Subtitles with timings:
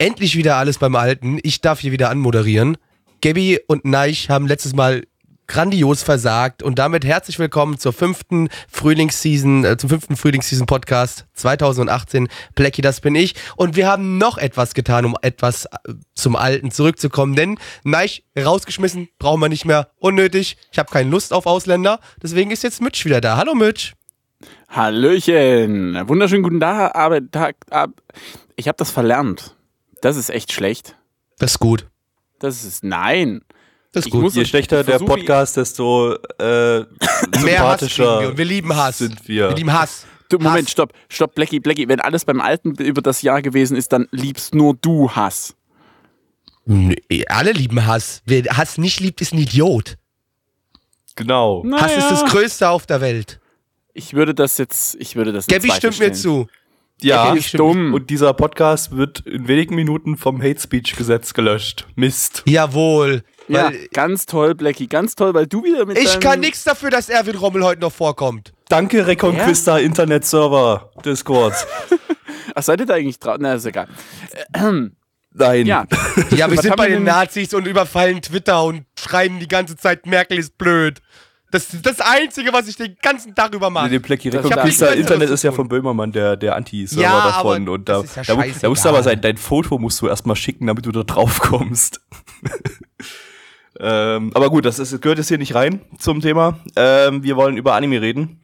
[0.00, 1.40] Endlich wieder alles beim Alten.
[1.42, 2.78] Ich darf hier wieder anmoderieren.
[3.20, 5.02] Gabby und Neich haben letztes Mal
[5.48, 12.28] grandios versagt und damit herzlich willkommen zur fünften Frühlingsseason, äh, zum fünften Frühlingsseason Podcast 2018.
[12.54, 13.34] Blackie, das bin ich.
[13.56, 19.08] Und wir haben noch etwas getan, um etwas äh, zum Alten zurückzukommen, denn Neich rausgeschmissen,
[19.18, 20.58] brauchen wir nicht mehr, unnötig.
[20.70, 23.36] Ich habe keine Lust auf Ausländer, deswegen ist jetzt Mitch wieder da.
[23.36, 23.94] Hallo Mitch.
[24.68, 26.08] Hallöchen.
[26.08, 27.90] Wunderschönen guten Tag, Arbeit, Tag, ab.
[28.54, 29.57] Ich habe das verlernt.
[30.00, 30.96] Das ist echt schlecht.
[31.38, 31.86] Das ist gut.
[32.38, 33.42] Das ist nein.
[33.92, 34.22] Das ist Ich gut.
[34.22, 36.80] muss- Je schlechter der Podcast, desto äh,
[37.42, 38.98] Mehr Hass wir und wir lieben Hass.
[38.98, 39.48] sind wir.
[39.50, 40.04] Wir lieben Hass.
[40.28, 40.72] Du, Moment, Hass.
[40.72, 41.88] stopp, stopp, Blackie, Blackie.
[41.88, 45.54] Wenn alles beim Alten über das Jahr gewesen ist, dann liebst nur du Hass.
[46.66, 48.20] Nee, alle lieben Hass.
[48.26, 49.96] Wer Hass nicht liebt, ist ein Idiot.
[51.16, 51.64] Genau.
[51.72, 53.40] Hass ist das Größte auf der Welt.
[53.94, 56.14] Ich würde das jetzt, ich würde das Gabby stimmt mir stellen.
[56.14, 56.46] zu.
[57.00, 57.94] Ja, ist dumm.
[57.94, 61.86] und dieser Podcast wird in wenigen Minuten vom Hate Speech Gesetz gelöscht.
[61.94, 62.42] Mist.
[62.46, 63.22] Jawohl.
[63.46, 66.90] Ja, Weil ganz toll, Blackie, ganz toll, weil du wieder mit ich kann nichts dafür,
[66.90, 68.52] dass Erwin Rommel heute noch vorkommt.
[68.68, 71.54] Danke, Reconquista Internet Server Discord.
[72.54, 73.36] Ach, seid ihr da eigentlich drauf?
[73.38, 73.86] Na, ist egal.
[75.32, 75.66] Nein.
[75.66, 75.86] Ja,
[76.30, 80.38] Ja, wir sind bei den Nazis und überfallen Twitter und schreien die ganze Zeit, Merkel
[80.38, 81.00] ist blöd.
[81.50, 83.88] Das ist das Einzige, was ich den ganzen Tag über mache.
[83.88, 87.02] Den Blackie Das- Reconquista Ich hab nichts Internet ist ja von Böhmermann, der, der Anti-Server
[87.02, 87.62] Ja, davon.
[87.62, 89.78] aber Und da, das ist ja da, mu- da musst du aber sein, dein Foto
[89.78, 92.00] musst du erstmal schicken, damit du da drauf kommst.
[93.80, 96.58] ähm, aber gut, das ist, gehört jetzt hier nicht rein zum Thema.
[96.76, 98.40] Ähm, wir wollen über Anime reden.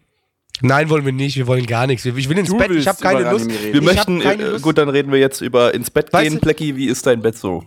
[0.60, 1.37] Nein, wollen wir nicht.
[1.37, 2.04] Wir wollen gar nichts.
[2.04, 2.70] Ich will ins Du Bett.
[2.70, 3.48] Ich habe keine Lust.
[3.50, 4.62] Wir Ich möchten, keine äh, Lust.
[4.62, 6.41] gut, dann reden wir jetzt über ins Bett Weißt gehen.
[6.41, 7.64] Plecki, wie ist dein Bett so?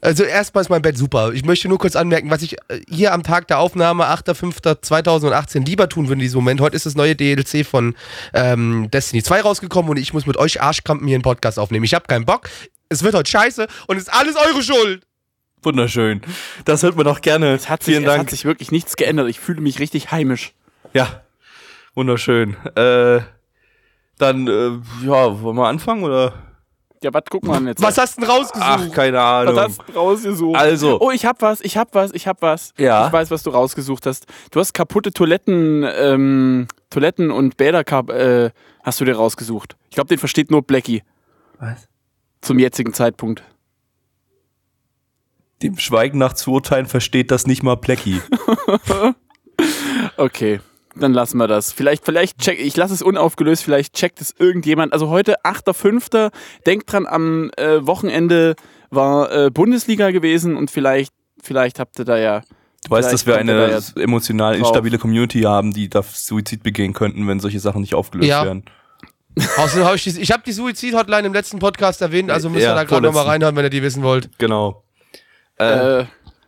[0.00, 1.32] Also erstmal ist mein Bett super.
[1.32, 5.88] Ich möchte nur kurz anmerken, was ich äh, hier am Tag der Aufnahme, 8.5.2018, lieber
[5.88, 6.60] tun würde in diesem Moment.
[6.60, 7.94] Heute ist das neue DLC von
[8.34, 11.84] ähm, Destiny 2 rausgekommen und ich muss mit euch Arschkrampen hier einen Podcast aufnehmen.
[11.84, 12.48] Ich habe keinen Bock.
[12.88, 15.06] Es wird heute scheiße und es ist alles eure Schuld.
[15.62, 16.20] Wunderschön.
[16.64, 17.54] Das hört man doch gerne.
[17.54, 18.30] es hat, sich, Vielen es hat Dank.
[18.30, 19.28] sich wirklich nichts geändert.
[19.28, 20.52] Ich fühle mich richtig heimisch.
[20.94, 21.22] Ja,
[21.94, 22.56] wunderschön.
[22.76, 23.20] Äh,
[24.18, 26.45] dann, äh, ja, wollen wir anfangen oder?
[27.02, 27.82] Ja, was guck mal jetzt.
[27.82, 28.66] Was hast du denn rausgesucht?
[28.68, 29.60] Ach, keine Was Ahnung.
[29.60, 30.56] hast du rausgesucht?
[30.56, 31.00] Also.
[31.00, 32.72] Oh, ich hab was, ich hab was, ich hab was.
[32.78, 33.06] Ja.
[33.06, 34.26] Ich weiß, was du rausgesucht hast.
[34.50, 37.80] Du hast kaputte Toiletten, ähm, Toiletten und Bäder
[38.10, 38.50] äh,
[38.82, 39.76] hast du dir rausgesucht.
[39.90, 41.02] Ich glaube, den versteht nur Blackie
[41.58, 41.88] Was?
[42.40, 43.42] zum jetzigen Zeitpunkt.
[45.62, 48.20] Dem Schweigen nach zu urteilen versteht das nicht mal Plecki.
[50.18, 50.60] Okay,
[50.98, 51.72] dann lassen wir das.
[51.72, 54.92] Vielleicht, vielleicht check, ich lasse es unaufgelöst, vielleicht checkt es irgendjemand.
[54.92, 56.30] Also heute, 8.5.
[56.66, 58.54] Denkt dran, am äh, Wochenende
[58.90, 61.12] war äh, Bundesliga gewesen und vielleicht,
[61.42, 62.42] vielleicht habt ihr da ja.
[62.84, 64.68] Du weißt, dass wir eine da emotional drauf.
[64.68, 68.44] instabile Community haben, die da Suizid begehen könnten, wenn solche Sachen nicht aufgelöst Ja.
[68.44, 68.64] werden.
[69.58, 72.68] Außerdem habe ich, die- ich habe die Suizid-Hotline im letzten Podcast erwähnt, also müsst ihr
[72.68, 74.30] Ja, da gerade nochmal reinhören, wenn ihr die wissen wollt.
[74.38, 74.82] Genau.
[75.58, 76.04] Äh, Äh,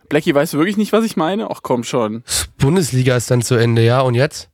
[0.09, 1.49] Blackie, weißt du wirklich nicht, was ich meine?
[1.49, 2.23] Ach komm schon.
[2.57, 4.01] Bundesliga ist dann zu Ende, ja?
[4.01, 4.49] Und jetzt?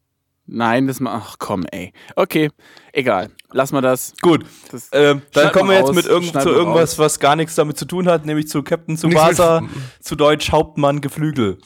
[0.47, 1.91] Nein, das ma Ach komm, ey.
[2.15, 2.49] Okay,
[2.93, 3.31] egal.
[3.51, 4.13] Lass mal das.
[4.21, 4.45] gut.
[4.71, 6.99] das Ähm, dann kommen mal wir jetzt raus, mit irgend zu mal irgendwas, raus.
[6.99, 9.63] was gar nichts damit zu tun hat, nämlich zu Captain Tsubasa,
[10.01, 11.57] zu Deutsch Hauptmann Geflügel.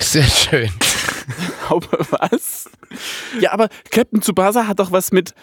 [0.00, 0.70] Sehr schön.
[1.68, 2.68] Aber was?
[3.40, 5.34] Ja, aber Captain Tsubasa hat doch was mit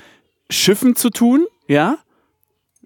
[0.49, 1.97] Schiffen zu tun, ja?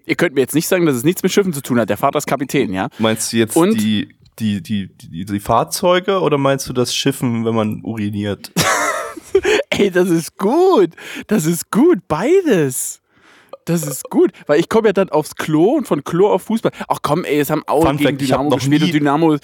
[0.04, 1.88] Ihr könnt mir jetzt nicht sagen, dass es nichts mit Schiffen zu tun hat.
[1.90, 2.88] Der Vater ist Kapitän, ja?
[2.98, 3.80] Meinst du jetzt Und?
[3.80, 8.52] die, die, die, die, die Fahrzeuge oder meinst du das Schiffen, wenn man uriniert?
[9.70, 10.90] Ey, das ist gut.
[11.26, 12.06] Das ist gut.
[12.08, 13.00] Beides.
[13.68, 16.72] Das ist gut, weil ich komme ja dann aufs Klo und von Klo auf Fußball.
[16.88, 19.36] Ach komm, ey, es haben Aue Fun gegen Fact, Dynamo gespielt und Dynamo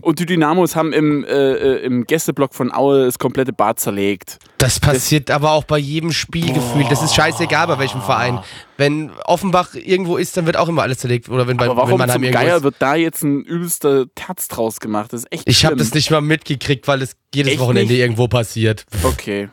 [0.00, 4.38] und die Dynamos haben im, äh, äh, im Gästeblock von Aue das komplette Bad zerlegt.
[4.58, 6.90] Das passiert aber auch bei jedem Spiel gefühlt.
[6.90, 8.38] Das ist scheißegal bei welchem Verein.
[8.76, 11.28] Wenn Offenbach irgendwo ist, dann wird auch immer alles zerlegt.
[11.28, 12.62] Oder wenn, bei, Aber wenn warum Mannheim zum irgendwo Geier ist.
[12.62, 15.12] wird da jetzt ein übelster Terz draus gemacht?
[15.12, 18.00] Das ist echt Ich habe das nicht mal mitgekriegt, weil es jedes Echt Wochenende nicht?
[18.00, 18.84] irgendwo passiert.
[19.02, 19.48] Okay.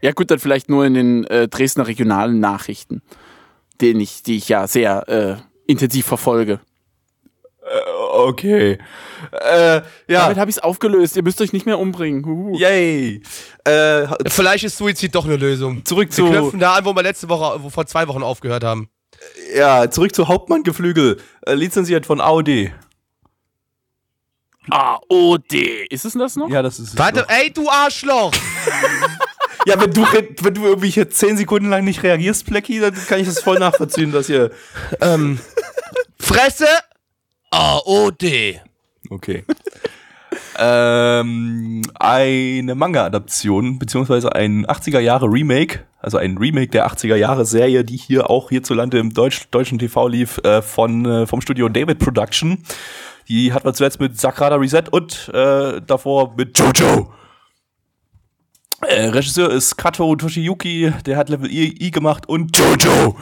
[0.00, 3.00] Ja gut, dann vielleicht nur in den äh, Dresdner regionalen Nachrichten,
[3.80, 5.36] den ich, die ich ja sehr äh,
[5.70, 6.60] intensiv verfolge.
[8.12, 8.78] Okay.
[9.32, 9.82] Äh, ja.
[10.06, 11.16] Damit habe ich es aufgelöst.
[11.16, 12.24] Ihr müsst euch nicht mehr umbringen.
[12.24, 12.56] Huhu.
[12.58, 13.22] Yay.
[13.64, 15.84] Äh, Vielleicht ist Suizid doch eine Lösung.
[15.84, 16.26] zurück Wir zu.
[16.28, 18.90] knöpfen da an, wo wir letzte Woche, wo vor zwei Wochen aufgehört haben.
[19.56, 21.20] Ja, zurück zu Hauptmann-Geflügel.
[21.46, 22.70] Äh, lizenziert von AOD.
[24.70, 25.54] AOD.
[25.90, 26.48] Ist es denn das noch?
[26.50, 26.98] Ja, das ist.
[26.98, 28.32] Warte, ey, du Arschloch!
[29.66, 33.20] Ja, wenn du, wenn du irgendwie hier zehn Sekunden lang nicht reagierst, Plecki, dann kann
[33.20, 34.50] ich das voll nachvollziehen, dass ihr.
[35.00, 35.38] ähm,
[36.18, 36.66] Fresse!
[37.50, 38.60] AOD.
[39.10, 39.44] Okay.
[40.58, 48.98] ähm, eine Manga-Adaption, beziehungsweise ein 80er-Jahre-Remake, also ein Remake der 80er-Jahre-Serie, die hier auch hierzulande
[48.98, 52.64] im Deutsch, deutschen TV lief, äh, von, äh, vom Studio David Production.
[53.28, 57.12] Die hat man zuletzt mit Sakrada Reset und äh, davor mit Jojo.
[58.80, 63.16] Äh, Regisseur ist Kato Toshiyuki, der hat Level I, I gemacht und Jojo.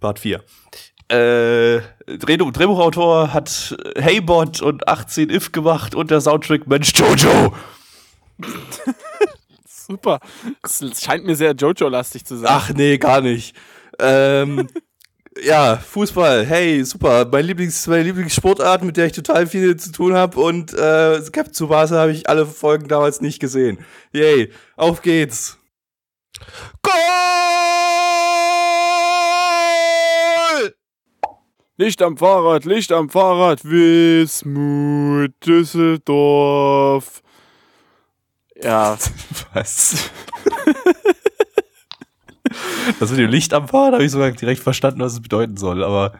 [0.00, 0.42] Part 4.
[1.08, 7.54] Äh, Drehbuch, Drehbuchautor hat Heybot und 18 If gemacht und der Soundtrack Mensch Jojo.
[9.66, 10.20] Super.
[10.62, 12.48] Es scheint mir sehr Jojo-lastig zu sein.
[12.50, 13.54] Ach nee, gar nicht.
[13.98, 14.68] Ähm,
[15.42, 17.26] ja, Fußball, hey, super.
[17.30, 20.40] Mein Lieblings, meine Lieblingssportart, mit der ich total viel zu tun habe.
[20.40, 23.78] Und äh, Cap Tsubasa habe ich alle Folgen damals nicht gesehen.
[24.12, 25.58] Yay, auf geht's.
[26.82, 26.92] Goal!
[31.76, 37.22] Licht am Fahrrad, Licht am Fahrrad, Wismut, Düsseldorf.
[38.62, 38.96] Ja,
[39.54, 40.10] Was?
[43.00, 45.82] das mit dem Licht am Fahrrad habe ich sogar direkt verstanden, was es bedeuten soll,
[45.82, 46.12] aber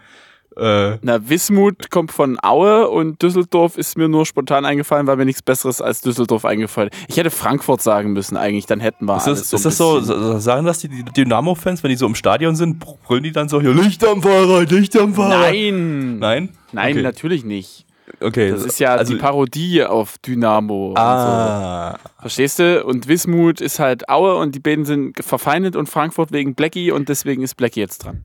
[0.57, 5.25] äh, na, Wismut kommt von Aue und Düsseldorf ist mir nur spontan eingefallen, weil mir
[5.25, 6.99] nichts Besseres als Düsseldorf eingefallen ist.
[7.09, 9.77] Ich hätte Frankfurt sagen müssen eigentlich, dann hätten wir ist alles das, so ist das
[9.79, 13.49] so, sagen das die, die Dynamo-Fans, wenn die so im Stadion sind, brüllen die dann
[13.49, 15.41] so, hier, Licht am Fahrrad, Licht am Fahrrad?
[15.41, 16.19] Nein!
[16.19, 16.51] Nein?
[16.73, 17.03] Nein, okay.
[17.03, 17.87] natürlich nicht.
[18.21, 18.51] Okay.
[18.51, 20.89] Das ist ja also, die Parodie auf Dynamo.
[20.89, 21.03] Und so.
[21.03, 21.99] Ah.
[22.21, 22.85] Verstehst du?
[22.85, 27.09] Und Wismut ist halt Aue und die beiden sind verfeindet und Frankfurt wegen Blackie und
[27.09, 28.25] deswegen ist Blackie jetzt dran.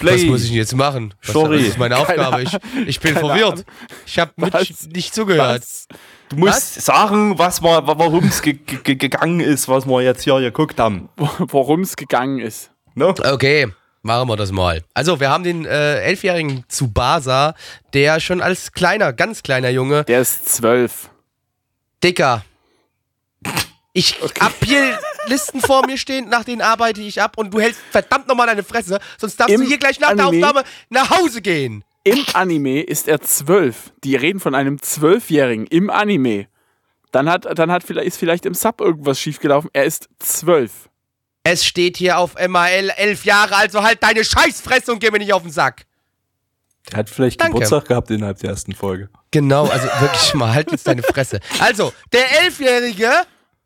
[0.00, 0.26] Was Play.
[0.26, 1.14] muss ich denn jetzt machen?
[1.22, 1.58] Was, Sorry.
[1.58, 2.42] Was ist meine Aufgabe?
[2.42, 2.56] Ich,
[2.86, 3.64] ich bin Keine verwirrt.
[4.06, 4.88] Ich habe Was?
[4.88, 5.62] nicht zugehört.
[5.62, 5.88] Was?
[6.28, 10.78] Du musst sagen, was warum es ge ge gegangen ist, was wir jetzt hier geguckt
[10.78, 11.08] haben.
[11.16, 12.70] Worum es gegangen ist.
[12.94, 13.08] Ne?
[13.08, 13.68] Okay,
[14.02, 14.82] machen wir das mal.
[14.94, 17.54] Also, wir haben den äh, elfjährigen Tsubasa,
[17.94, 21.10] der schon als kleiner, ganz kleiner Junge, Der ist zwölf.
[22.02, 22.44] Dicker.
[23.92, 27.80] Ich hab hier Listen vor mir stehen, nach denen arbeite ich ab und du hältst
[27.90, 31.10] verdammt nochmal deine Fresse, sonst darfst Im du hier gleich nach der Anime- Aufnahme nach
[31.10, 31.84] Hause gehen.
[32.04, 33.92] Im Anime ist er zwölf.
[34.04, 36.46] Die reden von einem Zwölfjährigen im Anime.
[37.10, 39.68] Dann, hat, dann hat, vielleicht- ist vielleicht im Sub irgendwas schiefgelaufen.
[39.74, 40.87] Er ist zwölf.
[41.50, 45.32] Es steht hier auf MAL elf Jahre, also halt deine Scheißfresse und geh mir nicht
[45.32, 45.86] auf den Sack.
[46.90, 47.54] Der hat vielleicht Danke.
[47.54, 49.08] Geburtstag gehabt innerhalb der ersten Folge.
[49.30, 51.40] Genau, also wirklich mal, halt jetzt deine Fresse.
[51.58, 53.10] Also, der Elfjährige,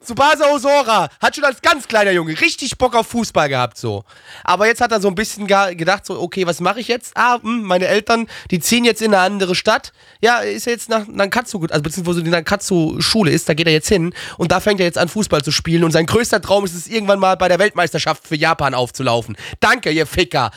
[0.02, 4.04] Tsubasa Osora, hat schon als ganz kleiner Junge richtig Bock auf Fußball gehabt, so.
[4.44, 7.12] Aber jetzt hat er so ein bisschen gedacht, so, okay, was mache ich jetzt?
[7.16, 9.92] Ah, hm, meine Eltern, die ziehen jetzt in eine andere Stadt.
[10.20, 13.88] Ja, ist er jetzt nach Nankatsu, also beziehungsweise die Nankatsu-Schule ist, da geht er jetzt
[13.88, 16.74] hin und da fängt er jetzt an, Fußball zu spielen und sein größter Traum ist
[16.74, 19.36] es, irgendwann mal bei der Weltmeisterschaft für Japan aufzulaufen.
[19.60, 20.50] Danke, ihr Ficker.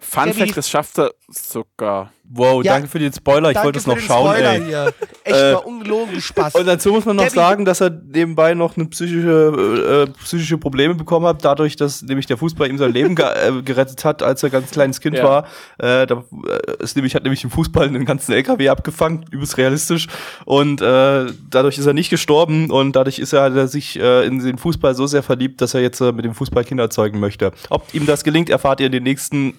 [0.00, 2.12] Fun Gabby- Fact, das schafft er sogar.
[2.32, 4.64] Wow, Ja, danke für den Spoiler, ich wollte es noch schauen, Spoiler ey.
[4.64, 4.94] hier.
[5.24, 6.54] Echt Äh, mal ungelogen Spaß.
[6.54, 10.56] Und dazu muss man noch Gabby- sagen, dass er nebenbei noch eine psychische, äh, psychische
[10.56, 14.22] Probleme bekommen hat, dadurch, dass nämlich der Fußball ihm sein Leben ge äh, gerettet hat,
[14.22, 15.24] als er ganz kleines Kind Ja.
[15.24, 15.44] war.
[15.78, 20.06] Äh, da, äh, ist nämlich, hat nämlich im Fußball einen ganzen LKW abgefangen, übelst realistisch.
[20.44, 24.24] Und äh, dadurch ist er nicht gestorben und dadurch ist er, hat er sich äh,
[24.24, 27.18] in den Fußball so sehr verliebt, dass er jetzt äh, mit dem Fußball Kinder zeugen
[27.18, 27.50] möchte.
[27.70, 29.54] Ob ihm das gelingt, erfahrt ihr in den nächsten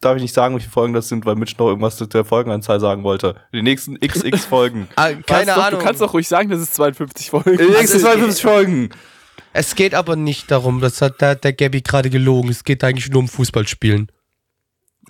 [0.00, 2.24] Darf ich nicht sagen, wie viele Folgen das sind, weil Mitch noch irgendwas zu der
[2.24, 3.34] Folgenanzahl sagen wollte.
[3.50, 4.88] In den nächsten XX Folgen.
[4.96, 5.80] Ah, keine doch, Ahnung.
[5.80, 7.50] Du kannst doch ruhig sagen, das ist 52 Folgen.
[7.50, 8.90] In den nächsten Also, 52 Folgen.
[9.52, 12.50] Es geht aber nicht darum, das hat der, der Gabby gerade gelogen.
[12.50, 14.12] Es geht eigentlich nur um Fußballspielen.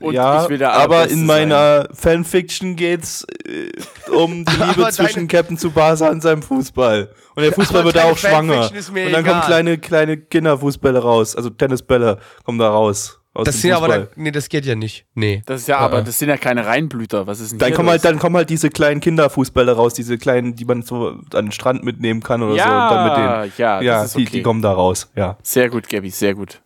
[0.00, 3.72] Und ja, aber in meiner Fanfiction geht's äh,
[4.10, 7.10] um die Liebe zwischen Captain Tsubasa und seinem Fußball.
[7.34, 8.70] Und der Fußball Aber wird da auch schwanger.
[8.70, 9.24] Und dann egal.
[9.24, 11.36] kommen kleine, kleine Kinderfußbälle raus.
[11.36, 13.17] Also Tennisbälle kommen da raus.
[13.38, 14.04] Aus Das dem sind aber, Fußball.
[14.06, 15.06] da, nee, das geht ja nicht.
[15.14, 15.44] Nee.
[15.46, 17.28] Das ist ja, aber das sind ja keine Reinblüter.
[17.28, 20.56] Was ist denn dann kommen halt, dann kommen halt diese kleinen Kinderfußbälle raus, diese kleinen,
[20.56, 22.70] die man so an den Strand mitnehmen kann oder ja, so.
[22.70, 23.52] Und dann mit denen.
[23.58, 24.30] ja, Ja, das ist die, okay.
[24.32, 25.36] die kommen da raus, ja.
[25.44, 26.60] Sehr gut, Gabby, sehr gut.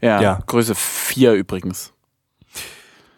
[0.00, 0.38] Ja, Ja.
[0.46, 1.92] Größe 4 übrigens.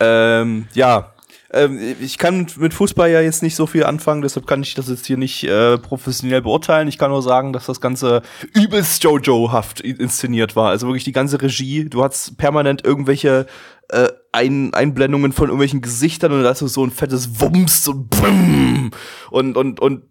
[0.00, 1.11] Ähm, ja.
[1.52, 4.88] Ähm, ich kann mit- Fußball ja jetzt nicht so viel anfangen, deshalb kann ich das
[4.88, 6.88] jetzt hier nicht äh, professionell beurteilen.
[6.88, 8.22] Ich kann nur sagen, dass das Ganze
[8.54, 10.70] übelst Jojo-haft inszeniert war.
[10.70, 11.84] Also wirklich die ganze Regie.
[11.84, 13.46] Du hast permanent irgendwelche
[13.90, 17.92] äh, ein Einblendungen von irgendwelchen Gesichtern und da hast du so ein fettes Wumms, so
[18.08, 18.90] Brumm
[19.30, 20.04] und, und, und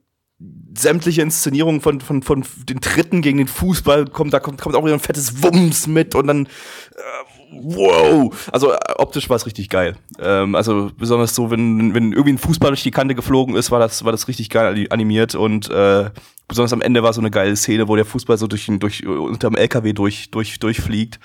[0.76, 4.84] sämtliche Inszenierungen von, von, von den Tritten gegen den Fußball kommt, da kommt, kommt auch
[4.84, 7.21] wieder ein fettes Wumms mit und dann äh,
[7.51, 8.50] wow.
[8.51, 9.96] Also äh, optisch war es richtig geil.
[10.20, 13.79] Ähm, also besonders so, wenn, wenn irgendwie ein Fußball durch die Kante geflogen ist, war
[13.79, 16.10] das, war das richtig geil animiert und äh,
[16.48, 19.55] besonders am Ende war so eine geile Szene, wo der Fußball so durch, durch unterm
[19.55, 21.20] LKW durch, durch, durchfliegt.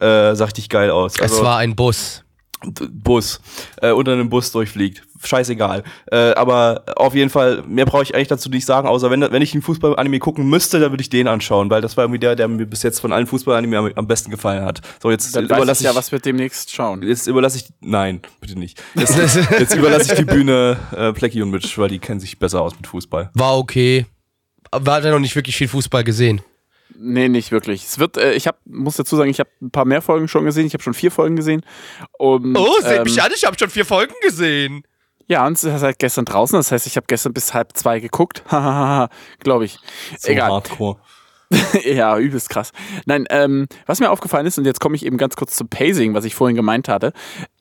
[0.00, 1.20] Äh, sah richtig geil aus.
[1.20, 2.24] Also, es war ein Bus.
[2.60, 3.40] Bus,
[3.80, 5.02] äh, unter einem Bus durchfliegt.
[5.22, 5.82] Scheißegal.
[6.10, 9.42] Äh, aber auf jeden Fall, mehr brauche ich eigentlich dazu nicht sagen, außer wenn, wenn
[9.42, 12.36] ich einen Fußball-Anime gucken müsste, dann würde ich den anschauen, weil das war irgendwie der,
[12.36, 14.80] der mir bis jetzt von allen Fußball-Anime am, am, besten gefallen hat.
[15.02, 17.02] So, jetzt dann überlasse ich ja, was wir demnächst schauen.
[17.02, 18.82] Jetzt überlasse ich, nein, bitte nicht.
[18.94, 19.16] Jetzt,
[19.58, 22.74] jetzt überlasse ich die Bühne äh, Plecky und Mitch, weil die kennen sich besser aus
[22.76, 23.30] mit Fußball.
[23.34, 24.06] War okay.
[24.70, 26.42] Aber hat er noch nicht wirklich viel Fußball gesehen.
[27.02, 27.84] Nee, nicht wirklich.
[27.84, 30.44] Es wird, äh, ich hab, muss dazu sagen, ich habe ein paar mehr Folgen schon
[30.44, 30.66] gesehen.
[30.66, 31.62] Ich habe schon vier Folgen gesehen.
[32.18, 34.82] Und, oh, seht ähm, mich an, ich habe schon vier Folgen gesehen.
[35.26, 36.58] Ja, und es ist halt gestern draußen.
[36.58, 38.44] Das heißt, ich habe gestern bis halb zwei geguckt.
[39.38, 39.78] Glaube ich.
[40.18, 40.50] So Egal.
[40.50, 40.98] Hardcore.
[41.84, 42.72] ja, übelst krass.
[43.06, 46.14] Nein, ähm, was mir aufgefallen ist, und jetzt komme ich eben ganz kurz zum Pacing,
[46.14, 47.12] was ich vorhin gemeint hatte.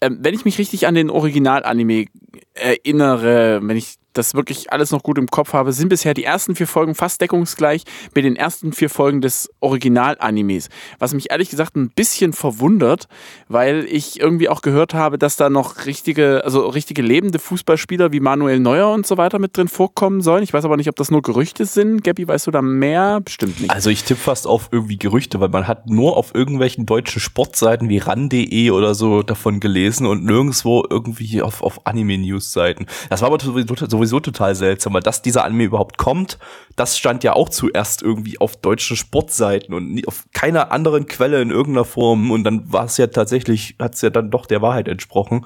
[0.01, 2.05] Ähm, wenn ich mich richtig an den Original-Anime
[2.53, 6.55] erinnere, wenn ich das wirklich alles noch gut im Kopf habe, sind bisher die ersten
[6.55, 7.83] vier Folgen fast deckungsgleich
[8.13, 10.69] mit den ersten vier Folgen des Original-Animes.
[10.99, 13.07] Was mich ehrlich gesagt ein bisschen verwundert,
[13.47, 18.19] weil ich irgendwie auch gehört habe, dass da noch richtige, also richtige lebende Fußballspieler wie
[18.19, 20.43] Manuel Neuer und so weiter mit drin vorkommen sollen.
[20.43, 22.03] Ich weiß aber nicht, ob das nur Gerüchte sind.
[22.03, 23.21] Gabby, weißt du da mehr?
[23.21, 23.71] Bestimmt nicht.
[23.71, 27.88] Also ich tippe fast auf irgendwie Gerüchte, weil man hat nur auf irgendwelchen deutschen Sportseiten
[27.88, 32.88] wie ran.de oder so davon gelesen und nirgendwo irgendwie auf, auf Anime-News-Seiten.
[33.09, 36.38] Das war aber sowieso sowieso total seltsam, weil dass dieser Anime überhaupt kommt,
[36.75, 41.42] das stand ja auch zuerst irgendwie auf deutschen Sportseiten und nie, auf keiner anderen Quelle
[41.42, 44.62] in irgendeiner Form und dann war es ja tatsächlich, hat es ja dann doch der
[44.62, 45.46] Wahrheit entsprochen.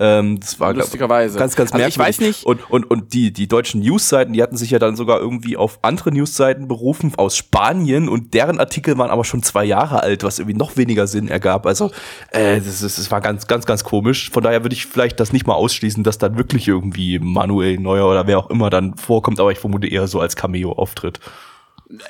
[0.00, 1.98] Ähm, das war lustigerweise ganz, ganz merkwürdig.
[1.98, 2.46] Also ich weiß nicht.
[2.46, 5.80] Und, und, und die, die deutschen Newsseiten, die hatten sich ja dann sogar irgendwie auf
[5.82, 10.38] andere Newsseiten berufen aus Spanien und deren Artikel waren aber schon zwei Jahre alt, was
[10.38, 11.66] irgendwie noch weniger Sinn ergab.
[11.66, 11.90] Also
[12.30, 14.30] äh, das, das, das war ganz, ganz, ganz komisch.
[14.30, 18.08] Von daher würde ich vielleicht das nicht mal ausschließen, dass dann wirklich irgendwie Manuel Neuer
[18.08, 21.18] oder wer auch immer dann vorkommt, aber ich vermute eher so als Cameo-Auftritt.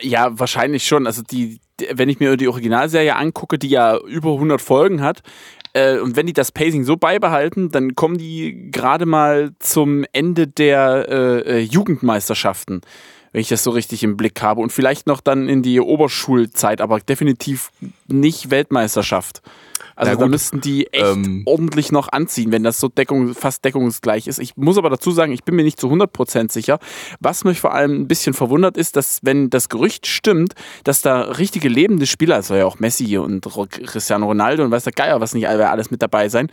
[0.00, 1.07] Ja, wahrscheinlich schon.
[1.07, 1.61] Also die,
[1.92, 5.23] wenn ich mir die Originalserie angucke, die ja über 100 Folgen hat,
[5.78, 10.47] äh, und wenn die das Pacing so beibehalten, dann kommen die gerade mal zum Ende
[10.47, 12.80] der äh, äh, Jugendmeisterschaften,
[13.32, 14.61] wenn ich das so richtig im Blick habe.
[14.61, 17.70] Und vielleicht noch dann in die Oberschulzeit, aber definitiv
[18.08, 19.42] nicht Weltmeisterschaft.
[19.99, 24.28] Also da müssten die echt ähm, ordentlich noch anziehen, wenn das so deckung, fast deckungsgleich
[24.28, 24.38] ist.
[24.38, 26.78] Ich muss aber dazu sagen, ich bin mir nicht zu 100% sicher.
[27.19, 31.23] Was mich vor allem ein bisschen verwundert ist, dass wenn das Gerücht stimmt, dass da
[31.23, 33.45] richtige lebende Spieler, also ja auch Messi und
[33.87, 36.49] Cristiano Ronaldo und weiß der Geier, was nicht alles mit dabei sein,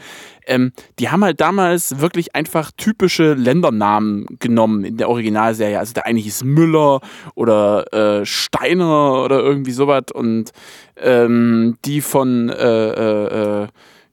[0.48, 5.78] ähm, die haben halt damals wirklich einfach typische Ländernamen genommen in der Originalserie.
[5.78, 7.02] Also der eine hieß Müller
[7.36, 10.52] oder äh, Steiner oder irgendwie sowas und
[10.98, 13.68] ähm, die von äh, äh, äh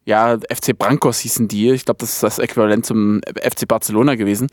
[0.04, 1.70] ja, FC Brancos hießen die.
[1.70, 4.48] Ich glaube, das ist das Äquivalent zum FC Barcelona gewesen.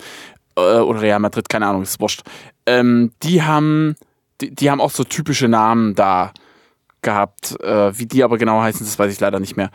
[0.55, 2.21] Äh, oder Real Madrid, keine Ahnung, ist wurscht.
[2.65, 3.95] Ähm, die haben,
[4.41, 6.33] die, die, haben auch so typische Namen da
[7.01, 7.59] gehabt.
[7.61, 9.71] Äh, wie die aber genau heißen, das weiß ich leider nicht mehr.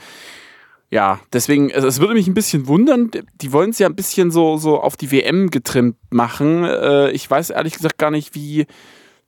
[0.91, 3.11] Ja, deswegen, also es würde mich ein bisschen wundern.
[3.41, 6.63] Die wollen es ja ein bisschen so, so auf die WM getrimmt machen.
[6.65, 8.67] Äh, ich weiß ehrlich gesagt gar nicht, wie,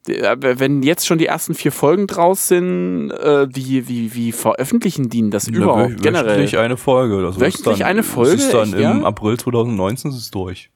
[0.06, 5.30] wenn jetzt schon die ersten vier Folgen draus sind, äh, wie, wie, wie veröffentlichen die
[5.30, 6.26] das ja, überhaupt wöch generell?
[6.26, 7.26] Wöchentlich eine Folge.
[7.26, 8.36] Also wöchentlich eine Folge?
[8.36, 9.02] Das ist dann echt, im ja?
[9.02, 10.70] April 2019 ist es durch.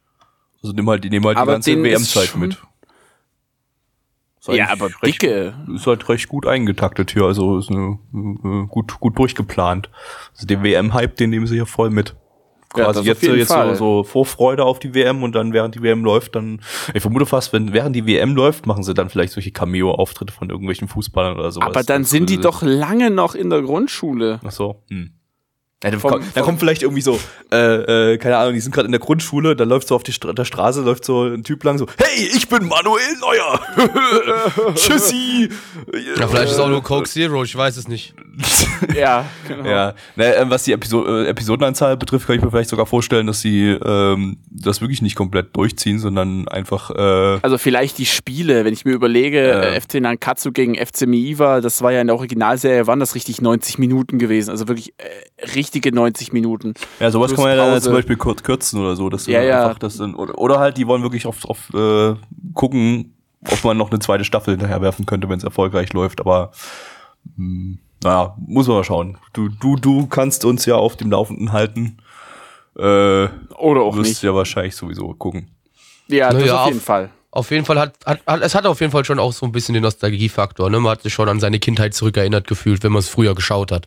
[0.62, 2.58] Also nehmen halt, die nehmen halt die ganze WM-Zeit mit.
[4.48, 5.54] Ja, aber recht, dicke.
[5.74, 7.98] Ist halt recht gut eingetaktet hier, also ist eine,
[8.68, 9.90] gut, gut durchgeplant.
[10.32, 12.16] Also den WM-Hype, den nehmen sie hier voll mit
[12.72, 16.04] quasi ja, jetzt, jetzt so, so Vorfreude auf die WM und dann während die WM
[16.04, 16.60] läuft, dann,
[16.94, 20.50] ich vermute fast, wenn während die WM läuft, machen sie dann vielleicht solche Cameo-Auftritte von
[20.50, 21.68] irgendwelchen Fußballern oder sowas.
[21.68, 24.40] Aber dann sind die doch lange noch in der Grundschule.
[24.44, 24.82] Ach so.
[24.88, 25.12] Hm.
[25.82, 27.18] Ja, dann, vom, kommt, dann kommt vielleicht irgendwie so,
[27.50, 30.12] äh, äh, keine Ahnung, die sind gerade in der Grundschule, da läuft so auf die
[30.12, 34.74] Stra der Straße, läuft so ein Typ lang so, hey, ich bin Manuel Neuer!
[34.74, 35.48] Tschüssi!
[36.18, 38.14] Ja, vielleicht ist auch nur Coke Zero, ich weiß es nicht.
[38.94, 39.68] ja, genau.
[39.68, 43.26] Ja, ne, äh, was die Episo äh, Episodenanzahl betrifft, kann ich mir vielleicht sogar vorstellen,
[43.26, 48.64] dass sie ähm, das wirklich nicht komplett durchziehen, sondern einfach äh, Also vielleicht die Spiele,
[48.64, 52.16] wenn ich mir überlege, äh, FC Nankatsu gegen FC Miiva, das war ja in der
[52.16, 56.74] Originalserie, waren das richtig 90 Minuten gewesen, also wirklich äh, richtig richtige 90 Minuten.
[56.98, 59.08] Ja, sowas kann man ja dann zum Beispiel kurz kürzen oder so.
[59.08, 59.66] Dass ja, ja.
[59.66, 62.14] einfach das dann, oder, oder halt, die wollen wirklich auf, auf äh,
[62.54, 63.14] gucken,
[63.48, 66.20] ob man noch eine zweite Staffel hinterher werfen könnte, wenn es erfolgreich läuft.
[66.20, 66.50] Aber
[67.36, 69.18] mh, hm, naja, muss man mal schauen.
[69.32, 71.98] Du, du, du kannst uns ja auf dem Laufenden halten.
[72.76, 74.22] Äh, oder auch wirst nicht.
[74.22, 75.50] ja wahrscheinlich sowieso gucken.
[76.08, 77.10] Ja, das ja, auf jeden Fall.
[77.30, 79.52] Auf jeden Fall hat, hat, hat, es hat auf jeden Fall schon auch so ein
[79.52, 80.68] bisschen den Nostalgiefaktor.
[80.68, 80.80] Ne?
[80.80, 83.86] Man hat sich schon an seine Kindheit zurückerinnert gefühlt, wenn man es früher geschaut hat.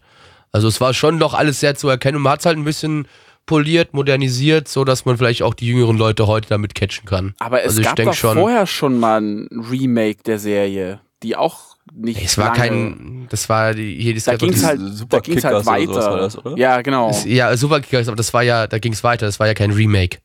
[0.53, 2.63] Also es war schon doch alles sehr zu erkennen und man hat es halt ein
[2.63, 3.07] bisschen
[3.45, 7.33] poliert, modernisiert, so dass man vielleicht auch die jüngeren Leute heute damit catchen kann.
[7.39, 11.35] Aber es also ich gab doch schon- vorher schon mal ein Remake der Serie, die
[11.35, 14.53] auch nicht Es war lange, kein, das war die, hier das Da gab doch ging
[14.55, 15.93] es dieses- halt, Super da ging's halt weiter.
[16.11, 16.57] war das, oder?
[16.57, 17.07] Ja, genau.
[17.09, 19.71] das- ja, Superkickers, aber das war ja, da ging es weiter, das war ja kein
[19.71, 20.19] Remake.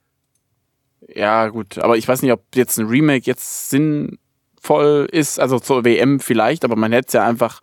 [1.14, 1.78] Ja, gut.
[1.78, 5.40] Aber ich weiß nicht, ob jetzt ein Remake jetzt sinnvoll ist.
[5.40, 7.60] Also zur WM vielleicht, aber man hätte es ja einfach.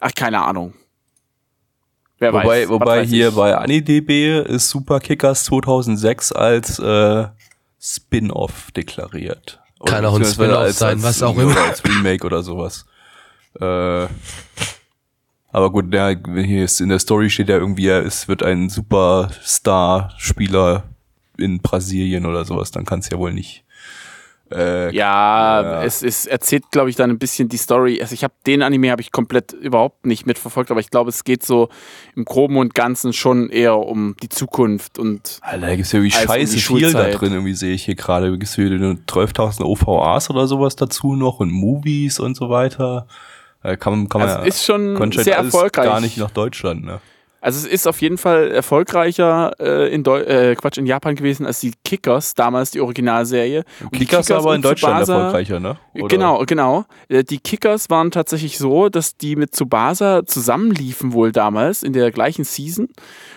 [0.00, 0.74] Ach, keine Ahnung.
[2.18, 2.68] Wer Wobei, weiß.
[2.68, 3.34] Wobei weiß hier ich.
[3.34, 7.26] bei AniDB ist Super Kickers 2006 als äh,
[7.80, 9.60] Spin-off deklariert.
[9.80, 11.60] Oder Kann auch ein Spin-off sein, was auch oder immer.
[11.60, 12.86] Als Remake oder sowas.
[13.60, 14.06] Äh,
[15.54, 18.68] aber gut, der, hier ist in der Story steht ja irgendwie, er es wird ein
[18.68, 20.82] Superstar-Spieler
[21.38, 23.63] in Brasilien oder sowas, dann kann es ja wohl nicht.
[24.52, 25.82] Äh, Ja, Ja.
[25.84, 28.00] es ist, erzählt, glaube ich, dann ein bisschen die Story.
[28.00, 31.24] Also ich habe den Anime habe ich komplett überhaupt nicht mitverfolgt, aber ich glaube, es
[31.24, 31.68] geht so
[32.14, 36.14] im Groben und Ganzen schon eher um die Zukunft und Alter, da gibt's ja irgendwie
[36.16, 38.30] Als um scheiße viel da drin, irgendwie sehe ich hier gerade.
[38.30, 43.06] Da gibt's wieder nur 12.000 OVAs oder sowas dazu noch und Movies und so weiter.
[43.62, 45.86] Da kann, man- kann man Also ja, ist schon sehr erfolgreich.
[45.86, 47.00] gar nicht nach Deutschland, ne?
[47.44, 51.44] Also es ist auf jeden Fall erfolgreicher äh, in Deu äh, Quatsch in Japan gewesen
[51.44, 53.64] als die Kickers damals die Originalserie.
[53.82, 55.76] Und die Kickers, aber in Deutschland Tsubasa- erfolgreicher, ne?
[55.94, 56.08] Oder?
[56.08, 56.84] Genau, genau.
[57.08, 62.10] Äh, Die Kickers waren tatsächlich so, dass die mit Tsubasa zusammenliefen wohl damals in der
[62.10, 62.88] gleichen Season.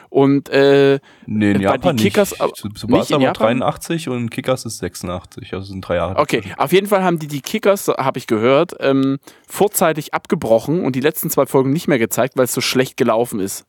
[0.09, 2.55] Und äh, Nee, in Japan die Kickers, nicht.
[2.55, 3.59] Tsubasa nicht in war Japan?
[3.59, 6.15] 83 und Kickers ist 86, also sind drei Jahre.
[6.17, 9.17] okay, auf jeden Fall haben die die Kickers, habe ich gehört, ähm,
[9.49, 13.41] vorzeitig abgebrochen und die letzten zwei Folgen nicht mehr gezeigt, weil es so schlecht gelaufen
[13.41, 13.65] ist.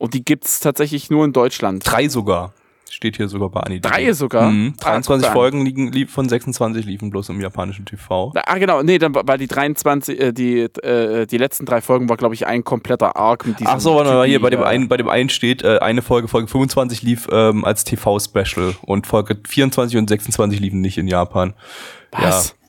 [0.00, 1.82] Und die gibt's tatsächlich nur in Deutschland.
[1.84, 2.54] Drei sogar.
[2.88, 3.82] Steht hier sogar bei Anime.
[3.82, 4.50] Drei sogar?
[4.50, 4.72] Mhm.
[4.80, 5.32] Ah, 23 guck an.
[5.34, 8.32] Folgen liegen, lief von 26 liefen bloß im japanischen TV.
[8.34, 12.16] Ah, genau, nee, dann war die 23, äh, die, äh, die letzten drei Folgen war,
[12.16, 13.72] glaube ich, ein kompletter Arc mit diesem.
[13.72, 16.00] Ach so, warte mal, hier bei dem äh, einen, bei dem einen steht, äh, eine
[16.00, 21.08] Folge, Folge 25 lief ähm, als TV-Special und Folge 24 und 26 liefen nicht in
[21.08, 21.52] Japan.
[22.10, 22.48] Was?
[22.48, 22.59] Ja,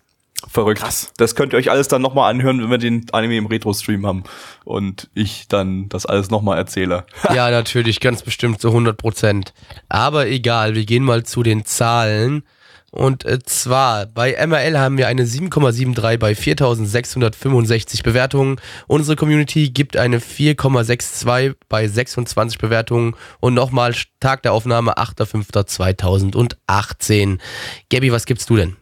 [0.47, 0.82] verrückt.
[0.82, 1.12] Krass.
[1.17, 4.23] Das könnt ihr euch alles dann nochmal anhören, wenn wir den Anime im Retro-Stream haben
[4.63, 7.06] und ich dann das alles nochmal erzähle.
[7.34, 9.54] Ja, natürlich, ganz bestimmt zu 100 Prozent.
[9.88, 12.43] Aber egal, wir gehen mal zu den Zahlen.
[12.91, 18.60] Und äh, zwar, bei MRL haben wir eine 7,73 bei 4665 Bewertungen.
[18.88, 23.15] Unsere Community gibt eine 4,62 bei 26 Bewertungen.
[23.39, 27.39] Und nochmal Tag der Aufnahme 8.5.2018.
[27.89, 28.75] Gabby, was gibst du denn?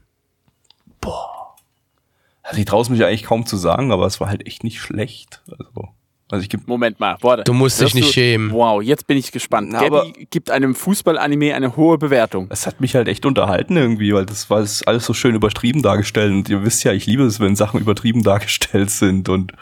[2.50, 4.80] Also ich traue es mich eigentlich kaum zu sagen, aber es war halt echt nicht
[4.82, 5.42] schlecht.
[5.52, 5.90] Also,
[6.32, 7.44] also ich Moment mal, warte.
[7.44, 8.52] Du musst dich nicht du- schämen.
[8.52, 9.70] Wow, jetzt bin ich gespannt.
[9.72, 12.48] Na, aber- Gabby gibt einem Fußball-Anime eine hohe Bewertung.
[12.50, 15.82] es hat mich halt echt unterhalten irgendwie, weil das war es alles so schön übertrieben
[15.84, 16.32] dargestellt.
[16.32, 19.30] Und ihr wisst ja, ich liebe es, wenn Sachen übertrieben dargestellt sind.
[19.30, 19.54] Und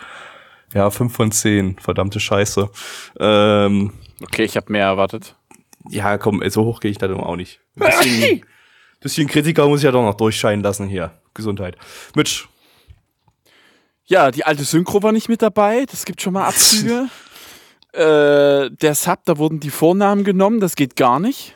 [0.74, 2.70] ja, fünf von zehn, verdammte Scheiße.
[3.20, 5.36] Ähm, Okay, ich habe mehr erwartet.
[5.90, 7.60] ja, komm, so hoch gehe ich da doch auch nicht.
[7.80, 8.42] Ein bisschen,
[9.00, 11.12] bisschen Kritiker muss ich ja doch noch durchscheinen lassen hier.
[11.34, 11.78] Gesundheit.
[12.16, 12.46] Mitch,
[14.08, 15.86] Ja, die alte Synchro war nicht mit dabei.
[15.86, 17.10] Das gibt schon mal Abzüge.
[17.92, 20.62] äh, der Sub, da wurden die Vornamen genommen.
[20.62, 21.54] Das geht gar nicht.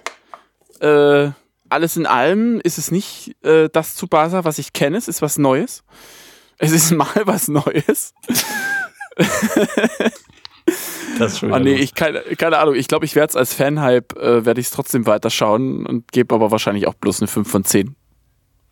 [0.81, 1.31] Äh,
[1.69, 4.97] alles in allem ist es nicht äh, das Tsubasa, was ich kenne.
[4.97, 5.83] Es ist was Neues.
[6.57, 8.13] Es ist mal was Neues.
[11.17, 12.75] das ist schon Ah, nee, ich keine, keine Ahnung.
[12.75, 16.35] Ich glaube, ich werde es als Fanhype, äh, werde ich es trotzdem weiterschauen und gebe
[16.35, 17.95] aber wahrscheinlich auch bloß eine 5 von 10.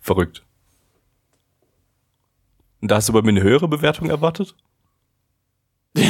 [0.01, 0.43] verrückt.
[2.81, 4.55] Und da hast du bei mir eine höhere Bewertung erwartet?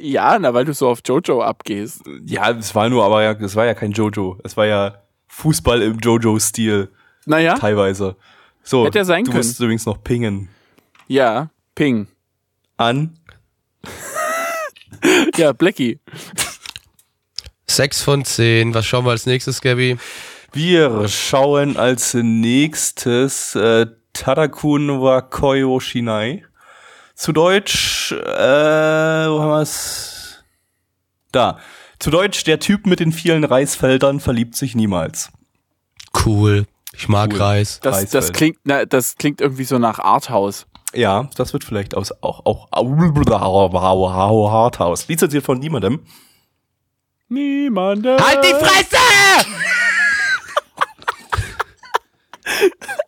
[0.00, 2.02] ja, na, weil du so auf Jojo abgehst.
[2.24, 4.38] Ja, es war nur, aber ja, es war ja kein Jojo.
[4.44, 6.90] Es war ja Fußball im Jojo-Stil.
[7.26, 8.16] Naja, Teilweise.
[8.62, 9.44] So, Hätte ja sein du können.
[9.46, 10.48] musst übrigens noch pingen.
[11.08, 12.06] ja, Ping.
[12.76, 13.18] An.
[15.36, 15.98] Ja, Blackie.
[17.66, 18.72] 6 von 10.
[18.72, 19.98] Was schauen wir als nächstes, Gabby?
[20.52, 26.44] Wir schauen als nächstes äh, Tadakun wa Koyo Shinai.
[27.14, 30.42] Zu Deutsch, äh, wo haben wir's?
[31.30, 31.58] Da.
[31.98, 35.30] Zu Deutsch, der Typ mit den vielen Reisfeldern verliebt sich niemals.
[36.24, 36.66] Cool.
[36.96, 37.40] Ich mag Cool.
[37.40, 37.80] Reis.
[37.80, 40.66] Das, das, klingt, na, das klingt irgendwie so nach Arthouse.
[40.94, 45.08] Ja, das wird vielleicht aus, auch, auch, auch Hardhouse.
[45.08, 46.04] Lizenziert von niemandem.
[47.28, 48.18] Niemandem.
[48.18, 48.96] Halt die Fresse!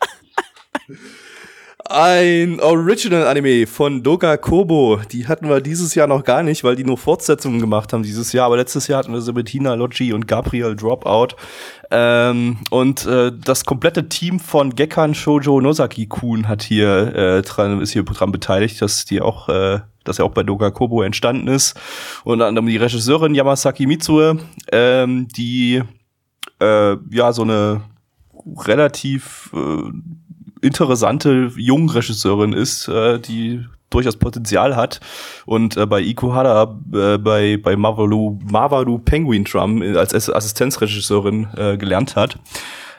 [1.88, 4.98] Ein Original-Anime von Doga Kobo.
[5.12, 8.32] Die hatten wir dieses Jahr noch gar nicht, weil die nur Fortsetzungen gemacht haben dieses
[8.32, 8.46] Jahr.
[8.46, 11.36] Aber letztes Jahr hatten wir Sabatina Loggi und Gabriel Dropout.
[11.92, 17.80] Ähm, und äh, das komplette Team von Gekkan Shoujo Nozaki Kun hat hier äh, dran,
[17.80, 21.46] ist hier dran beteiligt, dass die auch, äh, dass er auch bei Doga Kobo entstanden
[21.46, 21.78] ist.
[22.24, 24.38] Unter anderem die Regisseurin Yamasaki Mitsue,
[24.72, 25.82] ähm, die
[26.60, 27.82] äh, ja so eine
[28.56, 29.92] relativ äh,
[30.66, 35.00] interessante Jungregisseurin ist, äh, die durchaus Potenzial hat
[35.46, 41.46] und äh, bei Ikuhara äh, bei bei Mavalu Mavalu Penguin Drum äh, als Ass- Assistenzregisseurin
[41.56, 42.38] äh, gelernt hat.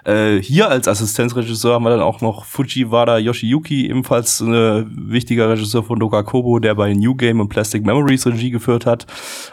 [0.05, 5.83] Äh, hier als Assistenzregisseur haben wir dann auch noch Fujiwara Yoshiyuki, ebenfalls ein wichtiger Regisseur
[5.83, 9.05] von Doka Kobo, der bei New Game und Plastic Memories Regie geführt hat.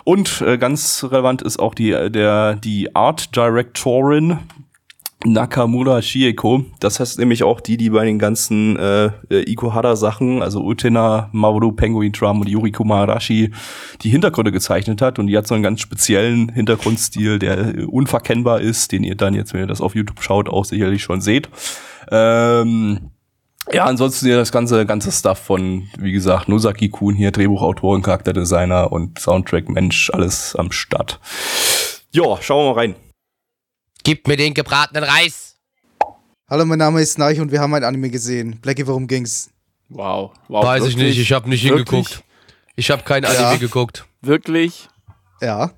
[0.05, 4.39] Und äh, ganz relevant ist auch die, der, die Art Directorin,
[5.25, 6.65] Nakamura Shieko.
[6.81, 11.73] Das heißt nämlich auch die, die bei den ganzen äh, äh, Ikuhara-Sachen, also Utena, Mamoru
[11.73, 13.51] Penguin Drum und Yuri Kumarashi,
[14.03, 15.19] die Hintergründe gezeichnet hat.
[15.19, 19.35] Und die hat so einen ganz speziellen Hintergrundstil, der äh, unverkennbar ist, den ihr dann
[19.35, 21.49] jetzt, wenn ihr das auf YouTube schaut, auch sicherlich schon seht.
[22.11, 23.11] Ähm,
[23.73, 28.93] ja, ansonsten hier das ganze, ganze Stuff von, wie gesagt, Nozaki Kun hier, Drehbuchautoren, Charakterdesigner
[28.93, 31.19] und Soundtrack, Mensch, alles am Start.
[32.13, 32.95] Ja, schauen wir mal rein.
[34.05, 35.57] Gib mir den gebratenen Reis.
[36.49, 38.59] Hallo, mein Name ist Neich und wir haben ein Anime gesehen.
[38.61, 39.51] Blackie, worum ging's?
[39.89, 40.33] Wow.
[40.49, 41.17] wow Weiß ich wirklich?
[41.17, 41.89] nicht, ich habe nicht Wirklich?
[41.89, 42.23] hingeguckt.
[42.77, 43.31] Ich habe kein Ja.
[43.31, 44.05] Anime geguckt.
[44.21, 44.89] Wirklich?
[45.41, 45.71] Ja.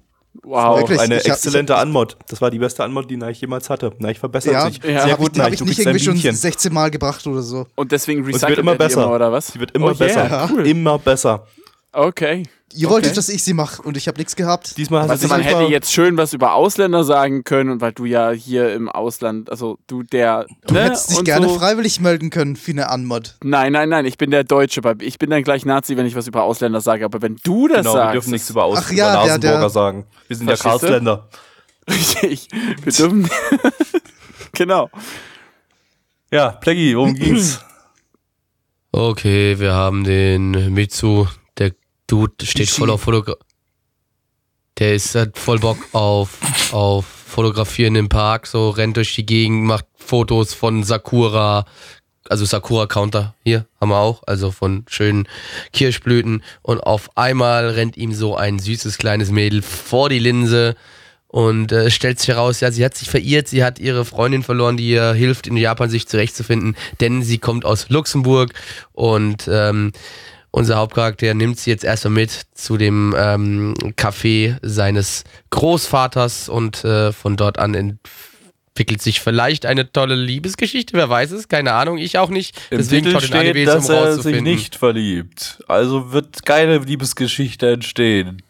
[0.43, 0.79] Wow.
[0.79, 0.99] Wirklich?
[0.99, 2.17] Eine Ich hab- exzellente Anmod.
[2.29, 3.93] Das war die beste Anmod, die Neich jemals hatte.
[3.99, 4.67] Neich verbessert Ja.
[4.67, 4.79] sich.
[4.83, 5.03] Ja.
[5.03, 5.55] Sehr Hab gut, Die habe Neich.
[5.55, 6.35] ich Du nicht irgendwie schon Bienchen.
[6.35, 7.67] 16 Mal gebracht oder so.
[7.77, 9.05] Und deswegen Und recycelt wird immer er die besser.
[9.05, 9.47] Immer, oder was?
[9.49, 10.51] Sie wird immer Oh yeah, besser.
[10.53, 10.67] Cool.
[10.67, 11.47] Immer besser.
[11.93, 12.43] Okay.
[12.75, 13.17] Ihr wolltet, Okay.
[13.17, 14.77] dass ich sie mache und ich habe nichts gehabt.
[14.77, 17.93] Diesmal hast Weißt du man hätte jetzt schön was über Ausländer sagen können und weil
[17.93, 20.45] du ja hier im Ausland, also du der.
[20.67, 21.59] Du ne, hättest dich und gerne so.
[21.59, 23.37] freiwillig melden können für eine Anmod.
[23.43, 24.83] Nein, nein, nein, ich bin der Deutsche.
[25.01, 27.05] Ich bin dann gleich Nazi, wenn ich was über Ausländer sage.
[27.07, 28.15] Aber wenn du das Genau, wir sagst.
[28.15, 30.05] dürfen nichts über, Aus Ach ja, über der- der- sagen.
[30.27, 30.63] Wir sind ja du?
[30.63, 31.29] Karlsländer.
[31.89, 32.49] Richtig.
[32.83, 33.31] Wir dürfen.
[34.53, 34.91] genau.
[36.31, 37.61] Ja, Plaggy, worum ging's?
[38.93, 41.27] Okay, wir haben den Mitsu.
[42.07, 43.43] Dude steht voll auf Fotografie.
[44.79, 49.65] Der ist hat voll Bock auf, auf Fotografieren im Park, so rennt durch die Gegend,
[49.65, 51.65] macht Fotos von Sakura,
[52.29, 55.29] also Sakura-Counter hier haben wir auch, also von schönen
[55.73, 56.43] Kirschblüten.
[56.63, 60.77] Und auf einmal rennt ihm so ein süßes kleines Mädel vor die Linse
[61.29, 64.77] und äh, stellt sich heraus, ja, sie hat sich verirrt, sie hat ihre Freundin verloren,
[64.77, 68.53] die ihr hilft, in Japan sich zurechtzufinden, denn sie kommt aus Luxemburg
[68.93, 69.93] und ähm,
[70.57, 77.13] unser Hauptcharakter nimmt sie jetzt erstmal mit zu dem ähm, Café seines Großvaters und äh,
[77.13, 82.17] von dort an entwickelt sich vielleicht eine tolle Liebesgeschichte, wer weiß es, keine Ahnung, ich
[82.17, 82.57] auch nicht.
[82.71, 84.45] Im Deswegen Titel steht, jetzt, dass um er sich rauszufinden.
[84.45, 85.63] nicht verliebt.
[85.69, 88.43] Also wird keine Liebesgeschichte entstehen.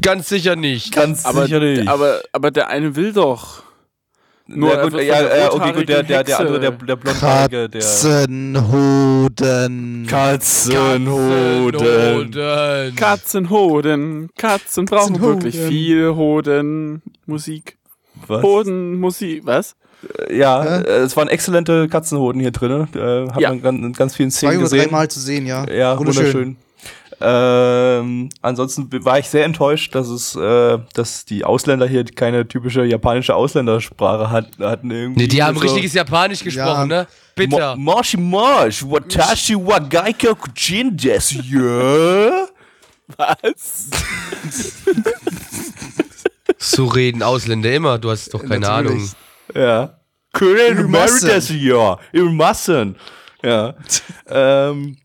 [0.00, 0.92] Ganz sicher nicht.
[0.92, 1.86] Ganz Aber, sicher nicht.
[1.86, 3.62] aber, aber der eine will doch.
[4.54, 7.80] Nur ja, gut, ja, äh, okay, gut, der, der, der andere, der, der blondhaarige, der
[7.80, 10.06] Katzenhoden.
[10.08, 12.94] Katzenhoden.
[12.96, 14.28] Katzenhoden.
[14.36, 15.42] Katzen brauchen Katzenhoden.
[15.42, 17.02] wirklich viel Hoden.
[17.26, 17.76] Musik.
[18.26, 18.42] Was?
[18.42, 19.42] Hoden, Musik.
[19.46, 19.74] Was?
[20.30, 20.82] Ja, Hä?
[20.82, 22.88] äh, es waren exzellente Katzenhoden hier drin.
[22.94, 23.50] Äh, hat Ja.
[23.50, 24.82] man ganz, in ganz vielen Zwei Szenen oder gesehen.
[24.82, 25.64] dreimal zu sehen, ja.
[25.70, 26.56] Ja, wunderschön.
[27.24, 32.84] Ähm, ansonsten war ich sehr enttäuscht, dass es, äh, dass die Ausländer hier keine typische
[32.84, 35.22] japanische Ausländersprache hat, hatten irgendwie.
[35.22, 37.02] Nee, die haben so- richtiges Japanisch gesprochen, Ja.
[37.02, 37.06] ne?
[37.34, 37.76] Bitter.
[37.76, 41.38] Mo- Moshi Mosh, watashi wa gaika kujin desu?
[43.16, 43.88] Was?
[46.58, 48.92] So reden Ausländer immer, du hast doch keine Natürlich.
[48.92, 49.10] Ahnung.
[49.54, 49.98] Ja.
[50.32, 51.98] Korean You married desu, yeah.
[52.12, 52.94] You mustn't.
[53.42, 53.74] Ja.
[54.28, 54.96] ähm,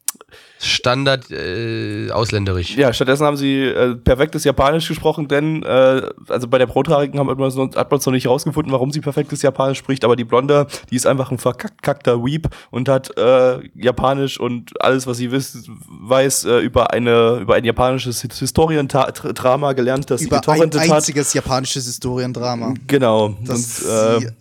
[0.60, 2.76] Standard äh, ausländisch.
[2.76, 7.28] Ja, stattdessen haben sie äh, perfektes Japanisch gesprochen, denn äh, also bei der Brotharigen haben
[7.28, 7.32] wir
[7.76, 10.96] hat man es noch nicht rausgefunden, warum sie perfektes Japanisch spricht, aber die Blonde, die
[10.96, 16.46] ist einfach ein verkackter Weep und hat äh, Japanisch und alles, was sie wiss, weiß,
[16.46, 20.92] äh, über eine über ein japanisches Historiendrama gelernt, das sie Über ein getorrentet hat.
[20.92, 22.74] einziges japanisches Historiendrama.
[22.88, 23.36] Genau.
[23.46, 24.32] Das und, äh,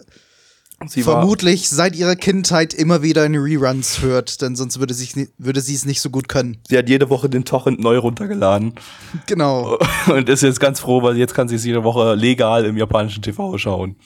[0.87, 4.95] sie sie war, vermutlich seit ihrer Kindheit immer wieder in Reruns hört, denn sonst würde,
[5.15, 6.59] ni- würde sie es nicht so gut können.
[6.69, 8.75] sie hat jede Woche den Torrent neu runtergeladen
[9.27, 9.79] Genau.
[10.09, 13.23] und ist jetzt ganz froh, weil jetzt kann sie es jede Woche legal im japanischen
[13.23, 13.97] TV schauen.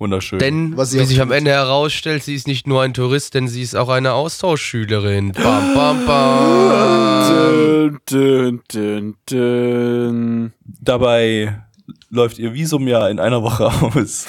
[0.00, 0.38] Wunderschön.
[0.38, 1.32] Denn, Was sie wie sich am.
[1.32, 5.32] Ende herausstellt, sie ist nicht nur ein Tourist, denn sie ist auch eine Austauschschülerin.
[5.42, 7.28] Bam, bam, bam.
[7.28, 10.52] Dün, dün, dün, dün.
[10.80, 11.62] Dabei
[12.10, 14.26] läuft ihr Visum ja in einer Woche aus.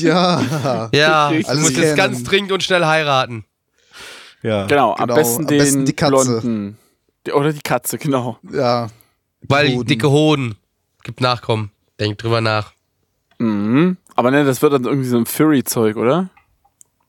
[0.00, 0.88] ja.
[0.92, 3.44] Ja, ich muss jetzt ganz dringend und schnell heiraten.
[4.42, 4.66] Ja.
[4.66, 6.40] Genau, am Genau, besten am den besten die Katze.
[6.40, 6.78] blonden.
[7.32, 8.38] Oder die Katze, genau.
[8.52, 8.88] Ja.
[9.42, 9.86] Weil Hoden.
[9.86, 10.56] dicke Hoden.
[11.04, 11.70] Gibt Nachkommen.
[12.00, 12.72] Denkt drüber nach.
[13.38, 13.96] Mhm.
[14.14, 16.28] Aber ne, das wird dann irgendwie so ein Furry-Zeug, oder?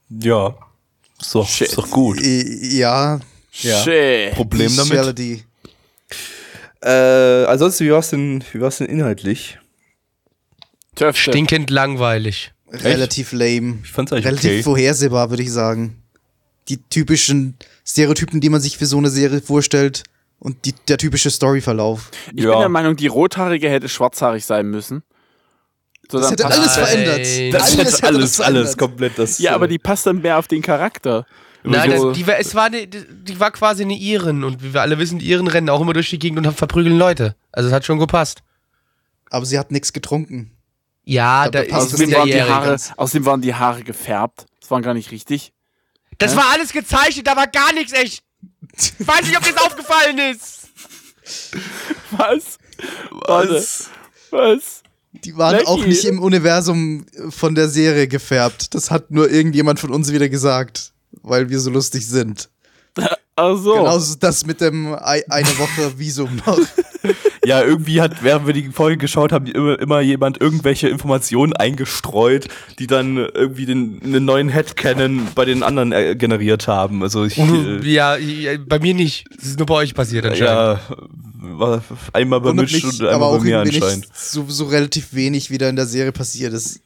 [0.10, 0.56] Ja.
[1.20, 1.70] Ist doch, Shit.
[1.70, 2.20] ist doch gut.
[2.22, 3.20] Ja.
[3.54, 3.78] Ja.
[3.84, 4.34] Shit.
[4.36, 5.20] Problem damit.
[6.82, 9.60] Äh, ansonsten, wie war's denn, wie war's denn inhaltlich?
[10.96, 11.32] Töfte.
[11.32, 12.52] Stinkend langweilig.
[12.72, 13.80] Relativ lame.
[13.84, 14.64] Ich fand's eigentlich Relativ okay.
[14.64, 16.02] vorhersehbar, würde ich sagen.
[16.68, 20.04] Die typischen Stereotypen, die man sich für so eine Serie vorstellt
[20.38, 22.12] und die, der typische Storyverlauf.
[22.36, 22.52] Ich Ja.
[22.52, 25.04] bin der Meinung, die Rothaarige hätte schwarzhaarig sein müssen.
[26.12, 27.54] So, Das hätte alles verändert.
[27.54, 29.40] Das alles alles, alles komplett das.
[29.40, 31.26] Ja, aber die passt dann mehr auf den Charakter.
[31.64, 34.74] Nein, so, das, die, war, es war eine, die war quasi eine Iren und wie
[34.74, 37.36] wir alle wissen, die Iren rennen auch immer durch die Gegend und haben verprügeln Leute.
[37.52, 38.44] Also es hat schon gepasst.
[39.30, 40.52] Aber sie hat nichts getrunken.
[41.04, 42.42] Ja, da ist außerdem, waren die.
[42.42, 44.46] Haare, außerdem waren die Haare gefärbt.
[44.62, 45.54] Das war gar nicht richtig.
[46.18, 48.24] Das war alles gezeichnet, da war gar nichts echt.
[48.78, 50.68] Ich weiß nicht, ob dir das aufgefallen ist.
[52.12, 52.58] Was?
[53.12, 53.90] Was?
[54.32, 54.84] Was?
[55.12, 55.68] Die waren Lucky.
[55.68, 58.74] auch nicht im Universum von der Serie gefärbt.
[58.76, 62.50] Das hat nur irgendjemand von uns wieder gesagt, weil wir so lustig sind.
[63.36, 63.74] Ach so.
[63.76, 66.60] Genauso das mit dem Ei- eine Woche Visum noch.
[67.46, 72.50] Ja, irgendwie hat, während wir die Folge geschaut haben, immer, immer jemand irgendwelche Informationen eingestreut,
[72.80, 77.02] die dann irgendwie den, einen neuen Headcanon bei den anderen äh, generiert haben.
[77.02, 78.18] Also ich, äh, Ja,
[78.68, 79.26] bei mir nicht.
[79.38, 80.44] Das ist nur bei euch passiert anscheinend.
[80.44, 80.82] ja,
[82.12, 84.08] einmal bemischt mich, und aber einmal auch bei mir anscheinend.
[84.14, 86.82] so, so relativ wenig wieder in der Serie passiert ist.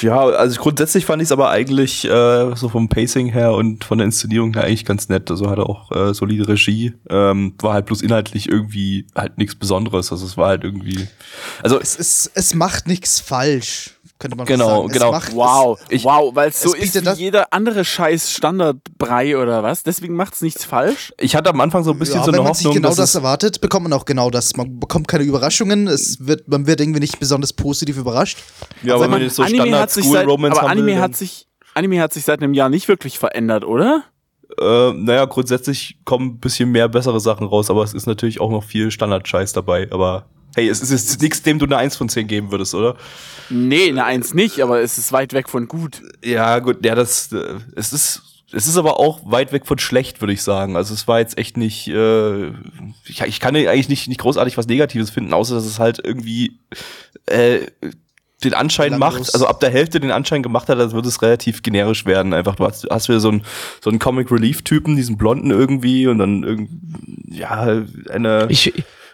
[0.00, 3.98] Ja, also grundsätzlich fand ich es aber eigentlich äh, so vom Pacing her und von
[3.98, 5.30] der Inszenierung her eigentlich ganz nett.
[5.30, 6.94] Also hatte auch äh, solide Regie.
[7.08, 10.12] Ähm, war halt bloß inhaltlich irgendwie halt nichts Besonderes.
[10.12, 11.08] Also es war halt irgendwie.
[11.62, 14.86] Also Es, ist, es macht nichts falsch, könnte man Genau, sagen.
[14.86, 15.10] Es genau.
[15.10, 19.36] Macht, Wow, Ich- wow, weil es so es ist wie das- jeder andere scheiß Standardbrei
[19.36, 19.82] oder was.
[19.82, 21.12] Deswegen macht es nichts falsch.
[21.18, 22.74] ich hatte am Anfang so ein Es, bisschen ja, so wenn eine man sich Hoffnung,
[22.82, 24.56] genau dass das es, erwartet, bekommt man auch genau das.
[24.56, 25.88] Man bekommt keine Überraschungen.
[25.88, 28.38] Es wird, man wird irgendwie nicht besonders positiv überrascht.
[28.82, 30.78] ja, Aber wenn man man- jetzt so Anime Standard hat sich seit, Romance aber haben
[30.78, 34.04] Anime hat sich Anime hat sich seit einem Jahr nicht wirklich verändert, oder?
[34.60, 38.50] äh, naja, grundsätzlich kommen ein bisschen mehr bessere Sachen raus, aber es ist natürlich auch
[38.50, 39.86] noch viel Standard-Scheiß dabei.
[39.92, 42.96] Aber hey, es ist jetzt nichts, dem du eine 1 von 10 geben würdest, oder?
[43.48, 46.02] Nee, eine Eins nicht, aber es ist weit weg von gut.
[46.24, 50.20] Ja, gut, ja, das, äh, es ist, es ist aber auch weit weg von schlecht,
[50.20, 50.76] würde ich sagen.
[50.76, 52.48] Also es war jetzt echt nicht, äh,
[53.04, 56.58] ich, ich kann eigentlich nicht, nicht großartig was Negatives finden, außer dass es halt irgendwie,
[57.26, 57.66] äh,
[58.44, 59.20] den Anschein Belanglos.
[59.20, 62.32] macht, also ab der Hälfte den Anschein gemacht hat, als würde es relativ generisch werden.
[62.32, 63.42] Einfach, du hast, hast wieder so einen,
[63.82, 66.70] so einen Comic-Relief-Typen, diesen Blonden irgendwie und dann irgend,
[67.28, 68.72] ja, eine, Ich,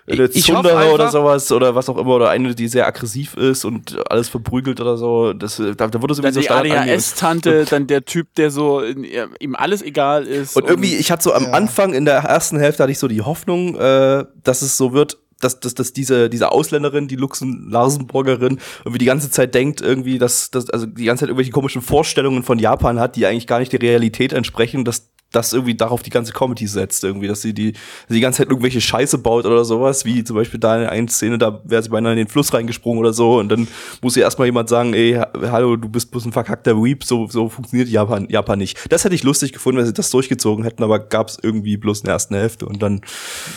[0.09, 3.35] eine ich hoffe Zundere oder sowas oder was auch immer oder eine, die sehr aggressiv
[3.37, 5.33] ist und alles verprügelt oder so.
[5.33, 6.51] Das, da, da wurde Dann sowieso die.
[6.51, 9.05] ADHS-Tante, dann der Typ, der so in,
[9.41, 10.57] ihm alles egal ist.
[10.57, 11.51] Und irgendwie, ich hatte so am Ja.
[11.53, 15.19] Anfang in der ersten Hälfte hatte ich so die Hoffnung, äh, dass es so wird,
[15.41, 20.19] dass, dass, dass diese, diese Ausländerin, die Luxen Larsenburgerin, irgendwie die ganze Zeit denkt, irgendwie,
[20.19, 23.59] dass, dass, also die ganze Zeit irgendwelche komischen Vorstellungen von Japan hat, die eigentlich gar
[23.59, 27.53] nicht der Realität entsprechen, dass das irgendwie darauf die ganze Comedy setzt, irgendwie, dass sie
[27.53, 27.75] die,
[28.09, 31.37] die ganze Zeit irgendwelche Scheiße baut oder sowas, wie zum Beispiel da in einer Szene,
[31.37, 33.69] da wäre sie beinahe in den Fluss reingesprungen oder so und dann
[34.03, 37.27] muss ihr erstmal jemand sagen, ey, ha- hallo, du bist bloß ein verkackter Weep, so,
[37.27, 38.79] so funktioniert Japan, Japan nicht.
[38.89, 42.01] Das hätte ich lustig gefunden, wenn sie das durchgezogen hätten, aber gab es irgendwie bloß
[42.01, 43.01] in der ersten Hälfte und dann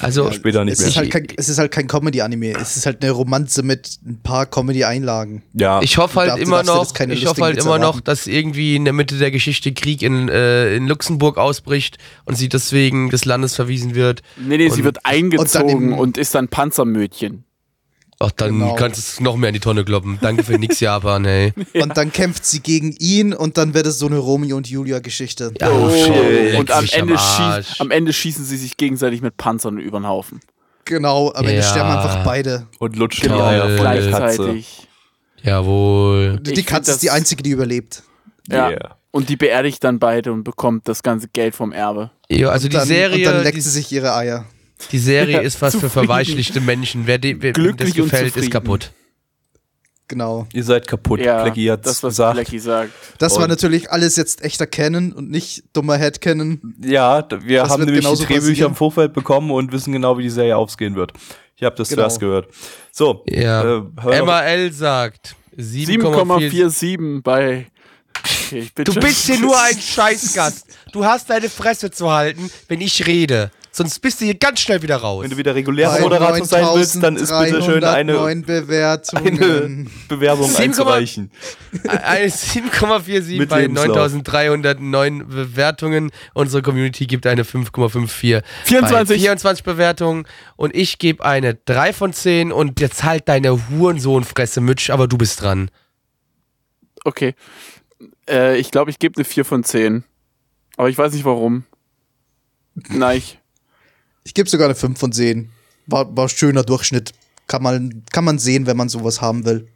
[0.01, 0.87] also später nicht Es mehr.
[0.89, 2.53] ist, halt kein, es ist halt kein Comedy-Anime.
[2.59, 5.43] Es ist halt eine Romanze mit ein paar Comedy-Einlagen.
[5.53, 5.81] ja.
[5.81, 8.93] Ich hoffe halt du immer noch, ich hoffe halt immer noch, dass irgendwie in der
[8.93, 13.95] Mitte der Geschichte Krieg in, äh, in Luxemburg ausbricht und sie deswegen des Landes verwiesen
[13.95, 14.21] wird.
[14.37, 17.43] nee, nee, sie und- wird eingezogen im- und, ist dann Panzermödchen.
[18.21, 18.75] Ach, dann Genau.
[18.75, 20.17] kannst du es noch mehr in die Tonne kloppen.
[20.21, 21.53] Danke für nix, Japan, ey.
[21.81, 25.53] Und dann kämpft sie gegen ihn und dann wird es so eine Romeo und Julia-Geschichte.
[25.61, 29.77] Ja, Oh, shit, und am Ende, schieß, am Ende schießen sie sich gegenseitig mit Panzern
[29.77, 30.41] über den Haufen.
[30.83, 31.63] Genau, am Ende Ja.
[31.63, 32.67] sterben einfach beide.
[32.79, 33.39] und lutscht die Toll.
[33.39, 33.77] Eier.
[33.77, 34.87] Gleichzeitig.
[35.41, 36.39] Jawohl.
[36.41, 38.03] Die Ich Katze ist die einzige, die überlebt.
[38.49, 38.69] Ja.
[38.69, 38.97] Yeah.
[39.11, 42.11] Und die beerdigt dann beide und bekommt das ganze Geld vom Erbe.
[42.29, 44.45] Ja, also die dann, Serie, und dann leckt die, sie sich ihre Eier.
[44.91, 46.05] die Serie Ja, ist was für zufrieden.
[46.07, 47.07] verweichlichte Menschen.
[47.07, 48.91] Wer, de, wer wem das Glücklich und gefällt, ist kaputt.
[50.07, 50.47] Genau.
[50.53, 52.33] Ihr seid kaputt, Ja, Blackie hat's das, was gesagt.
[52.35, 52.91] Blackie sagt.
[53.19, 56.59] Das war Und- natürlich alles jetzt echter Canon und nicht dummer Headcanon.
[56.83, 58.69] Ja, d- wir Das haben nämlich die Drehbücher passieren.
[58.71, 61.13] im Vorfeld bekommen und wissen genau, wie die Serie ausgehen wird.
[61.55, 62.01] Ich habe das Genau.
[62.03, 62.47] zuerst gehört.
[62.91, 63.77] So, Ja.
[64.07, 66.49] äh, MAL sagt 7,4.
[66.49, 67.67] 7,47 bei.
[68.49, 70.65] Okay, ich bin Du bist hier nur ein Scheißgast.
[70.91, 73.51] Du hast deine Fresse zu halten, wenn ich rede.
[73.71, 75.23] sonst bist du hier ganz schnell wieder raus.
[75.23, 79.43] Wenn du wieder regulärer Moderator sein willst, dann ist bitte schön eine, 9309 Bewertungen.
[79.43, 81.31] eine Bewerbung 7,8 einzureichen.
[81.87, 83.95] Eine 7,47 Mit bei Lebenslauf.
[84.13, 86.11] 9309 Bewertungen.
[86.33, 88.41] Unsere Community gibt eine 5,54.
[88.63, 89.17] 24.
[89.17, 90.25] Bei 24 Bewertungen.
[90.55, 92.51] Und ich gebe eine 3 von 10.
[92.51, 95.69] Und jetzt halt deine Hurensohnfresse, Mitch, aber du bist dran.
[97.05, 97.35] Okay.
[98.29, 100.03] Äh, ich glaube, ich gebe eine 4 von 10.
[100.77, 101.63] Aber ich weiß nicht warum.
[102.89, 103.21] Nein.
[104.23, 105.49] Ich gebe sogar eine 5 von 10.
[105.87, 107.11] War, war schöner Durchschnitt.
[107.47, 109.67] Kann man, kann man sehen, wenn man sowas haben will.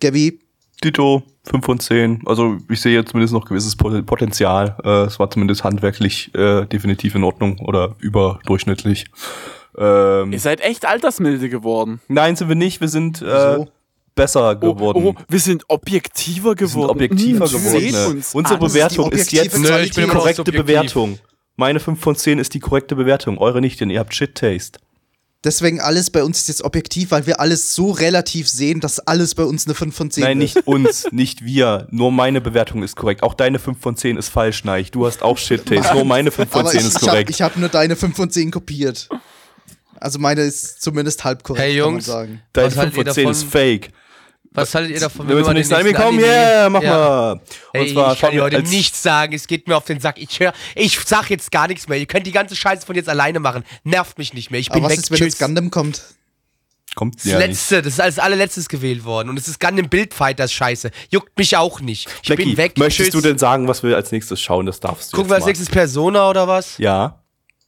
[0.00, 0.40] Gabby,
[0.82, 2.22] Dito, 5 von 10.
[2.26, 4.76] Also ich sehe jetzt zumindest noch gewisses Pot- Potenzial.
[4.84, 9.06] Äh, es war zumindest handwerklich äh, definitiv in Ordnung oder überdurchschnittlich.
[9.78, 12.00] Ähm, Ihr seid echt altersmilde geworden.
[12.08, 12.80] nein, sind wir nicht.
[12.80, 13.68] Wir sind äh, Wieso?
[14.14, 15.04] Besser Oh, geworden.
[15.04, 16.90] oh, wir sind objektiver wir sind geworden.
[16.90, 17.90] objektiver Hm, geworden.
[17.90, 18.06] ne?
[18.08, 18.66] uns Unsere an.
[18.66, 19.88] Ist Bewertung ist, objektive jetzt Nö, Qualität.
[19.90, 20.66] ich bin die korrekte subjektiv.
[20.66, 21.18] Bewertung.
[21.56, 23.38] Meine 5 von 10 ist die korrekte Bewertung.
[23.38, 24.78] Eure nicht, denn ihr habt Shit-Taste.
[25.44, 29.34] Deswegen alles bei uns ist jetzt objektiv, weil wir alles so relativ sehen, dass alles
[29.34, 30.54] bei uns eine 5 von 10 Nein, wird.
[30.54, 31.88] nicht uns, nicht wir.
[31.90, 33.24] Nur meine Bewertung ist korrekt.
[33.24, 34.92] Auch deine 5 von 10 ist falsch, Neich.
[34.92, 35.94] Du hast auch Shit-Taste.
[35.94, 37.40] Nur meine 5 von Aber 10 ich, ist ich habe korrekt.
[37.40, 39.08] hab nur deine 5 von 10 kopiert.
[39.96, 42.06] Also meine ist zumindest halb korrekt, Hey, Jungs.
[42.06, 42.42] kann man sagen.
[42.52, 43.32] Deine Was 5 haltet von ihr 10 davon?
[43.32, 43.90] ist fake.
[44.54, 46.82] Was haltet ihr davon, Wenn wir zum mal nächsten den Anime kommen, Anime- yeah, mach
[46.82, 46.90] Ja.
[46.90, 47.32] mal.
[47.32, 47.40] Und
[47.72, 49.98] Ey, zwar ich kann schauen dir wir heute nichts sagen, es geht mir auf den
[50.00, 50.18] Sack.
[50.18, 51.96] Ich, hör, ich sag jetzt gar nichts mehr.
[51.98, 53.64] Ihr könnt die ganze Scheiße von jetzt alleine machen.
[53.84, 54.60] Nervt mich nicht mehr.
[54.60, 54.98] Ich bin Aber was weg.
[54.98, 55.26] ist, wenn Tschüss.
[55.34, 56.02] jetzt Gundam kommt?
[56.94, 57.46] kommt Das ja nicht.
[57.48, 59.30] letzte, das ist als allerletztes gewählt worden.
[59.30, 60.90] Und es ist Gundam Bildfighters Scheiße.
[61.08, 62.06] Juckt mich auch nicht.
[62.22, 62.76] Ich Blackie, bin weg.
[62.76, 63.22] möchtest Tschüss.
[63.22, 64.66] du denn sagen, was wir als nächstes schauen?
[64.66, 66.76] Das darfst du Gucken wir als nächstes Persona oder was?
[66.76, 67.18] Ja.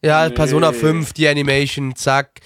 [0.02, 0.34] Ja, Nee.
[0.34, 2.40] Persona 5, die Animation, zack.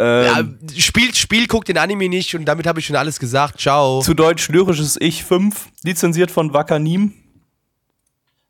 [0.00, 3.60] Ja, Ähm, spielt, Spiel, guckt den Anime nicht und damit habe ich schon alles gesagt.
[3.60, 4.00] Ciao.
[4.00, 7.12] Zu Deutsch lyrisches Ich 5, lizenziert von Wakanim.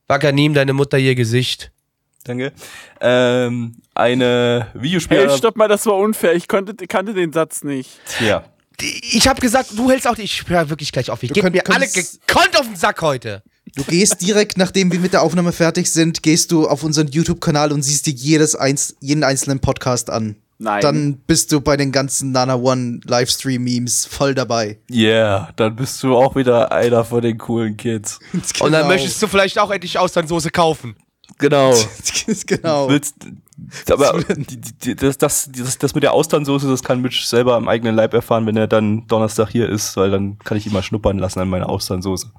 [0.08, 1.70] Wakanim, deine Mutter ihr Gesicht.
[2.24, 2.52] Danke.
[3.00, 5.18] Ähm, eine Videospiel.
[5.18, 6.34] Hey, stopp mal, das war unfair.
[6.34, 7.90] Ich konnte, kannte den Satz nicht.
[8.20, 8.44] Ja.
[8.80, 10.22] Ich habe gesagt, du hältst auch die.
[10.22, 11.22] Ich höre wirklich gleich auf.
[11.22, 13.42] Ich gebe mir alle gekonnt auf den Sack heute.
[13.76, 17.72] Du gehst direkt, nachdem wir mit der Aufnahme fertig sind, gehst du auf unseren YouTube-Kanal
[17.72, 20.36] und siehst dir jedes eins, jeden einzelnen Podcast an.
[20.62, 20.82] Nein.
[20.82, 24.78] Dann bist du bei den ganzen Nana One Livestream-Memes voll dabei.
[24.90, 28.18] Yeah, dann bist du auch wieder einer von den coolen Kids.
[28.32, 28.86] Und dann Genau.
[28.88, 30.96] möchtest du vielleicht auch endlich Austernsoße kaufen.
[31.38, 31.72] Genau.
[32.46, 32.90] genau.
[32.90, 33.14] Willst,
[33.90, 34.18] aber
[34.98, 38.44] das, das, das, das mit der Austernsoße, das kann Mitch selber am eigenen Leib erfahren,
[38.44, 41.48] wenn er dann Donnerstag hier ist, weil dann kann ich ihn mal schnuppern lassen an
[41.48, 42.30] meiner Austernsoße.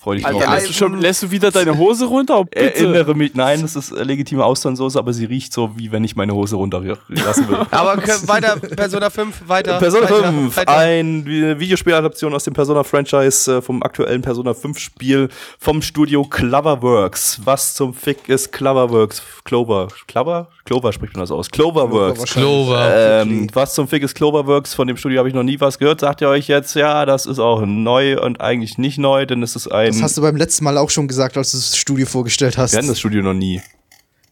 [0.00, 0.54] Freu dich Alter, drauf.
[0.54, 2.38] lässt du, schon, lässt du wieder deine Hose runter?
[2.38, 2.62] Oh, Bitte.
[2.62, 6.14] Erinnere mich, nein, das ist äh, legitime Austernsoße, aber sie riecht so, wie wenn ich
[6.14, 7.66] meine Hose runterlassen würde.
[7.72, 7.96] Aber
[8.28, 9.78] weiter, Persona 5, weiter.
[9.80, 10.76] Persona weiter, 5, Weiter.
[10.76, 17.40] ein Vi- Videospieladaption aus dem Persona-Franchise, äh, vom aktuellen Persona 5-Spiel vom Studio Cloverworks.
[17.44, 19.20] Was zum Fick ist Cloverworks?
[19.44, 20.46] Clover, Clover?
[20.64, 21.50] Clover spricht man das aus.
[21.50, 22.24] Cloverworks.
[22.24, 23.22] Clover.
[23.22, 24.74] Ähm, was zum Fick ist Cloverworks?
[24.74, 26.00] Von dem Studio habe ich noch nie was gehört.
[26.00, 29.56] Sagt ihr euch jetzt, ja, das ist auch neu und eigentlich nicht neu, denn es
[29.56, 29.87] ist ein.
[29.94, 32.72] Das hast du beim letzten Mal auch schon gesagt, als du das Studio vorgestellt hast.
[32.72, 33.60] wir hatten das Studio noch nie.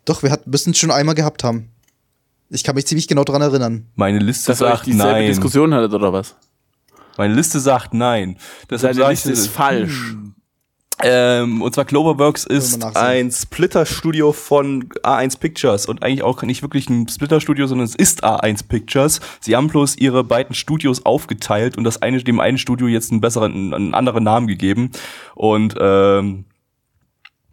[0.04, 1.70] Doch, wir hat- müssen es schon einmal gehabt haben.
[2.48, 3.86] Ich kann mich ziemlich genau dran erinnern.
[3.96, 5.26] Meine Liste Dass ihr sagt dieselbe nein.
[5.26, 6.36] Diskussion hattet, oder was?
[7.18, 8.36] Meine Liste sagt nein.
[8.70, 10.14] Deshalb Seine sag Liste ist falsch.
[11.02, 16.88] Ähm, und zwar Cloverworks ist ein Splitter-Studio von A1 Pictures und eigentlich auch nicht wirklich
[16.88, 19.20] ein Splitter-Studio, sondern es ist A1 Pictures.
[19.40, 23.20] Sie haben bloß ihre beiden Studios aufgeteilt und das eine, dem einen Studio jetzt einen
[23.20, 24.90] besseren, einen anderen Namen gegeben.
[25.34, 26.46] Und ähm,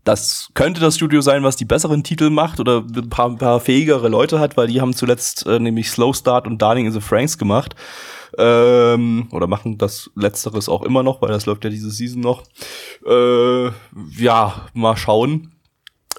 [0.06, 3.60] das könnte das Studio sein, was die besseren Titel macht oder ein paar, ein paar
[3.60, 7.02] fähigere Leute hat, weil die haben zuletzt äh, nämlich Slow Start und Darling in the
[7.02, 7.76] Franks gemacht.
[8.38, 12.44] Ähm, oder machen das Letzteres auch immer noch, weil das läuft ja diese Season noch.
[13.06, 13.66] Äh,
[14.18, 15.54] ja, mal schauen.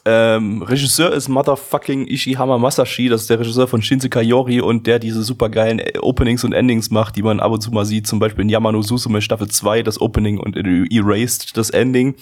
[0.06, 4.98] Ähm, Regisseur ist Motherfucking Ishihama Masashi, das ist der Regisseur von Shinsekai Yori und der
[4.98, 8.18] diese supergeilen äh, Openings und Endings macht, die man ab und zu mal sieht, zum
[8.18, 12.16] Beispiel in Yamano Susume Staffel 2 das Opening und in Erased das Ending.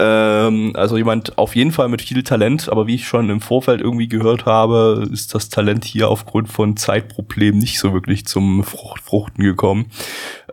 [0.00, 3.80] Ähm, also jemand auf jeden Fall mit viel Talent, aber wie ich schon im Vorfeld
[3.80, 9.02] irgendwie gehört habe, ist das Talent hier aufgrund von Zeitproblemen nicht so wirklich zum Frucht,
[9.02, 9.86] Fruchten gekommen.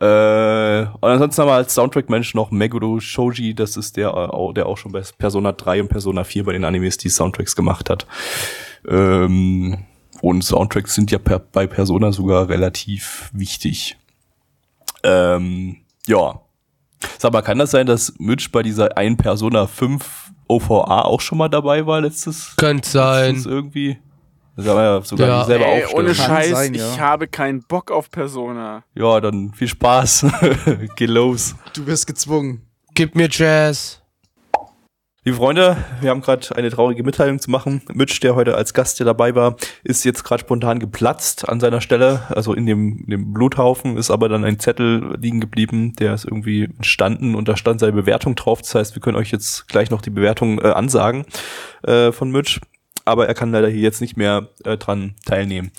[0.01, 4.11] Äh, und ansonsten haben wir als Soundtrack-Mensch noch Meguro Shoji, das ist der,
[4.55, 7.91] der auch schon bei Persona 3 und Persona 4 bei den Animes die Soundtracks gemacht
[7.91, 8.07] hat.
[8.87, 9.85] Ähm,
[10.21, 13.95] und Soundtracks sind ja per, bei Persona sogar relativ wichtig.
[15.03, 15.77] Ähm,
[16.07, 16.41] ja.
[17.17, 21.37] Sag mal, kann das sein, dass Mitch bei dieser ein Persona 5 OVA auch schon
[21.37, 22.53] mal dabei war letztes?
[22.57, 23.51] Könnte letztes sein.
[23.51, 23.97] irgendwie?
[24.55, 25.39] Das haben wir ja sogar Ja.
[25.41, 26.89] dieselbe Ey, ohne Scheiß, sein, ja.
[26.93, 28.83] ich habe keinen Bock auf Persona.
[28.93, 30.25] Ja, dann viel Spaß.
[30.95, 31.55] Geh los.
[31.73, 32.61] Du wirst gezwungen.
[32.93, 34.01] Gib mir Jazz.
[35.27, 37.81] Liebe Freunde, wir haben gerade eine traurige Mitteilung zu machen.
[37.91, 41.81] Mitch, der heute als Gast hier dabei war, ist jetzt gerade spontan geplatzt an seiner
[41.81, 46.13] Stelle, also in dem, in dem Bluthaufen, ist aber dann ein Zettel liegen geblieben, der
[46.13, 48.61] ist irgendwie entstanden und da stand seine Bewertung drauf.
[48.61, 51.25] Das heißt, wir können euch jetzt gleich noch die Bewertung äh, ansagen
[51.81, 52.61] äh, von Mitch,
[53.03, 55.71] aber er kann leider hier jetzt nicht mehr äh, dran teilnehmen.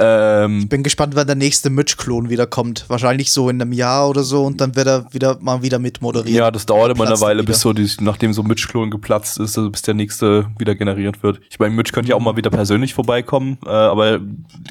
[0.00, 2.84] Ähm, Ich bin gespannt, wann der nächste Mitch-Klon wieder kommt.
[2.88, 6.00] Wahrscheinlich so in einem Jahr oder so und dann wird er wieder mal wieder mit
[6.00, 6.36] moderieren.
[6.38, 7.46] Ja, das dauert immer eine Weile, wieder.
[7.52, 11.40] bis so die, nachdem so Mitch-Klon geplatzt ist, also bis der nächste wieder generiert wird.
[11.50, 14.20] Ich meine, Mitch könnte ja auch mal wieder persönlich vorbeikommen, äh, aber er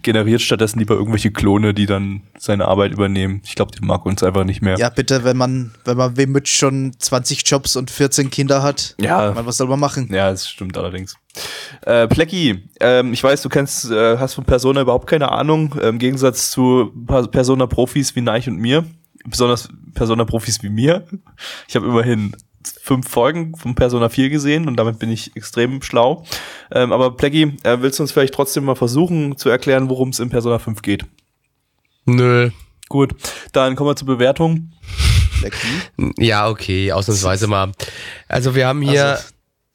[0.01, 3.41] generiert stattdessen lieber irgendwelche Klone, die dann seine Arbeit übernehmen.
[3.43, 4.77] Ich glaube, die mag uns einfach nicht mehr.
[4.77, 8.95] Ja, bitte, wenn man, wenn man wie Mitch schon 20 Jobs und 14 Kinder hat,
[9.01, 9.33] Ja.
[9.33, 10.07] man, was soll man machen?
[10.11, 11.15] Ja, das stimmt allerdings.
[11.81, 15.87] Äh, Plecki, ähm, ich weiß, du kennst, äh, hast von Persona überhaupt keine Ahnung, äh,
[15.89, 16.91] im Gegensatz zu
[17.31, 18.85] Persona-Profis wie Neich und mir,
[19.25, 21.07] besonders Persona-Profis wie mir.
[21.67, 22.35] Ich habe immerhin
[22.81, 26.25] fünf Folgen von Persona 4 gesehen und damit bin ich extrem schlau.
[26.71, 30.19] Ähm, aber Plecki, äh, willst du uns vielleicht trotzdem mal versuchen zu erklären, worum es
[30.19, 31.05] in Persona 5 geht?
[32.05, 32.51] Nö.
[32.89, 33.15] Gut,
[33.51, 34.71] dann kommen wir zur Bewertung.
[36.17, 37.71] Ja, okay, ausnahmsweise mal.
[38.27, 39.23] Also wir haben hier, Also,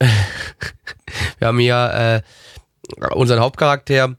[1.38, 4.16] wir haben hier äh, unseren Hauptcharakter,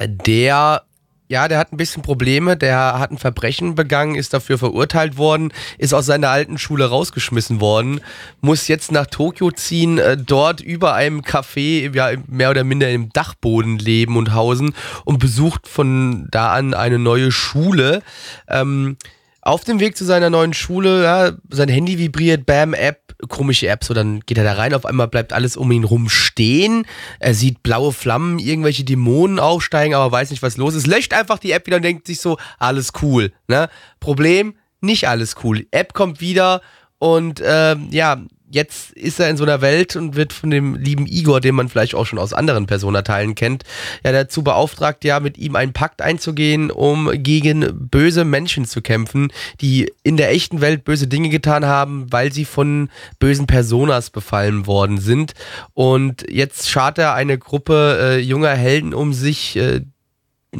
[0.00, 0.82] der,
[1.28, 5.52] ja, der hat ein bisschen Probleme, der hat ein Verbrechen begangen, ist dafür verurteilt worden,
[5.78, 8.00] ist aus seiner alten Schule rausgeschmissen worden,
[8.40, 13.10] muss jetzt nach Tokio ziehen, äh, dort über einem Café, ja, mehr oder minder im
[13.12, 18.02] Dachboden leben und hausen und besucht von da an eine neue Schule.
[18.48, 18.96] Ähm,
[19.40, 23.84] auf dem Weg zu seiner neuen Schule, ja, sein Handy vibriert, Bam, App, komische App,
[23.84, 26.86] so dann geht er da rein, auf einmal bleibt alles um ihn rum stehen,
[27.18, 31.38] er sieht blaue Flammen, irgendwelche Dämonen aufsteigen, aber weiß nicht, was los ist, löscht einfach
[31.38, 33.68] die App wieder und denkt sich so, alles cool, ne?
[34.00, 35.66] Problem, nicht alles cool.
[35.70, 36.60] App kommt wieder
[36.98, 38.18] und ähm, ja,
[38.50, 41.68] jetzt ist er in so einer Welt und wird von dem lieben Igor, den man
[41.68, 43.64] vielleicht auch schon aus anderen Persona-Teilen kennt,
[44.04, 49.32] ja dazu beauftragt, ja mit ihm einen Pakt einzugehen, um gegen böse Menschen zu kämpfen,
[49.60, 52.88] die in der echten Welt böse Dinge getan haben, weil sie von
[53.18, 55.32] bösen Personas befallen worden sind.
[55.74, 59.82] Und jetzt schart er eine Gruppe äh, junger Helden um sich, äh,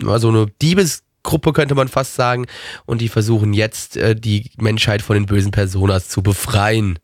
[0.05, 0.47] also eine
[1.27, 2.47] Diebesgruppe könnte man fast sagen,
[2.87, 6.99] und die versuchen jetzt äh, die Menschheit von den bösen Personas zu befreien.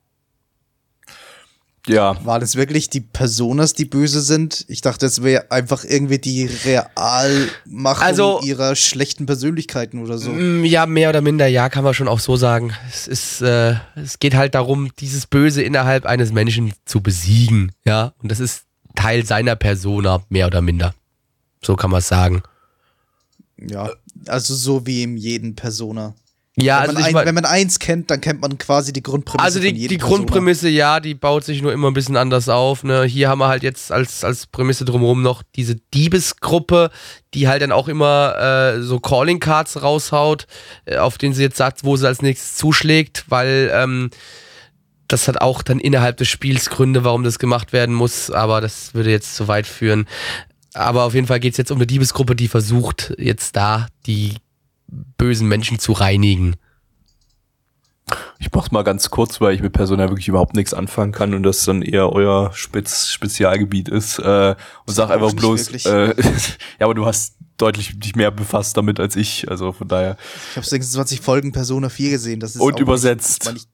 [1.88, 4.64] Ja, War das wirklich die Personas, die böse sind?
[4.68, 10.30] Ich dachte, es wäre einfach irgendwie die Realmachung Also- ihrer schlechten Persönlichkeiten oder so.
[10.30, 12.72] Mm, Ja, mehr oder minder, ja, kann man schon auch so sagen.
[12.88, 18.12] Es ist, äh, es geht halt darum, dieses Böse innerhalb eines Menschen zu besiegen, ja.
[18.22, 18.62] Und das ist
[18.94, 20.94] Teil seiner Persona, mehr oder minder.
[21.64, 22.42] So kann man es sagen.
[23.58, 23.90] Ja,
[24.26, 26.14] also so wie in jedem Persona.
[26.56, 28.92] Ja, wenn, also man ich ein, mein- wenn man eins kennt, dann kennt man quasi
[28.92, 29.42] die Grundprämisse.
[29.42, 29.96] Also die, die.
[29.96, 32.84] Grundprämisse, ja, die baut sich nur immer ein bisschen anders auf.
[32.84, 33.04] Ne?
[33.04, 36.90] Hier haben wir halt jetzt als, als Prämisse drumherum noch diese Diebesgruppe,
[37.32, 38.36] die halt dann auch immer
[38.76, 40.46] äh, so Calling Cards raushaut,
[40.84, 44.10] äh, auf denen sie jetzt sagt, wo sie als nächstes zuschlägt, weil ähm,
[45.08, 48.92] das hat auch dann innerhalb des Spiels Gründe, warum das gemacht werden muss, aber das
[48.92, 50.06] würde jetzt zu weit führen.
[50.74, 54.34] Aber auf jeden Fall geht es jetzt um eine Diebesgruppe, die versucht, jetzt da die
[55.18, 56.56] bösen Menschen zu reinigen.
[58.38, 61.44] Ich mach's mal ganz kurz, weil ich mit Persona wirklich überhaupt nichts anfangen kann und
[61.44, 64.18] das dann eher euer Spez Spezialgebiet ist.
[64.18, 64.54] Äh,
[64.86, 66.14] und sag einfach bloß, äh,
[66.80, 70.16] ja, aber du hast deutlich dich mehr befasst damit als ich, also von daher.
[70.50, 72.40] Ich habe 26 Folgen Persona 4 gesehen.
[72.40, 73.52] Das ist Und übersetzt.
[73.52, 73.68] Nicht,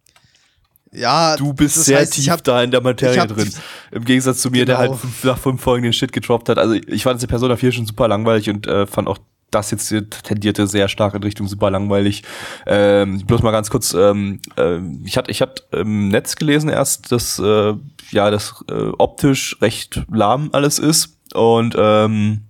[0.92, 3.50] ja, Du bist sehr heißt, tief hab, da in der Materie drin.
[3.90, 4.90] Im Gegensatz zu mir, der Genau.
[4.90, 6.58] halt fünf, nach fünf Folgen den Shit getroppt hat.
[6.58, 9.18] Also ich fand die Persona 4 schon super langweilig und äh, fand auch
[9.50, 12.22] das jetzt hier tendierte sehr stark in Richtung super langweilig.
[12.66, 17.10] Ähm, bloß mal ganz kurz, ähm, äh, ich hatte ich hatte im Netz gelesen erst,
[17.12, 17.74] dass äh,
[18.10, 22.47] ja das äh, optisch recht lahm alles ist und ähm,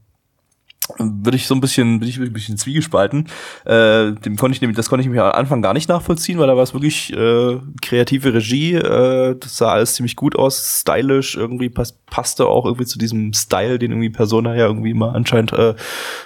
[0.99, 3.29] würde ich so ein bisschen, bin ich ein bisschen zwiegespalten.
[3.65, 6.47] Äh, dem konnte ich nämlich, das konnte ich mir am Anfang gar nicht nachvollziehen, weil
[6.47, 8.75] da war es wirklich äh, kreative Regie.
[8.75, 13.33] Äh, das sah alles ziemlich gut aus, stylisch, irgendwie pass, passte auch irgendwie zu diesem
[13.33, 15.75] Style, den irgendwie Persona ja irgendwie mal anscheinend äh,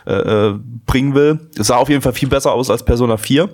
[0.07, 1.41] äh, äh, bringen will.
[1.59, 3.51] Es sah auf jeden Fall viel besser aus als Persona 4.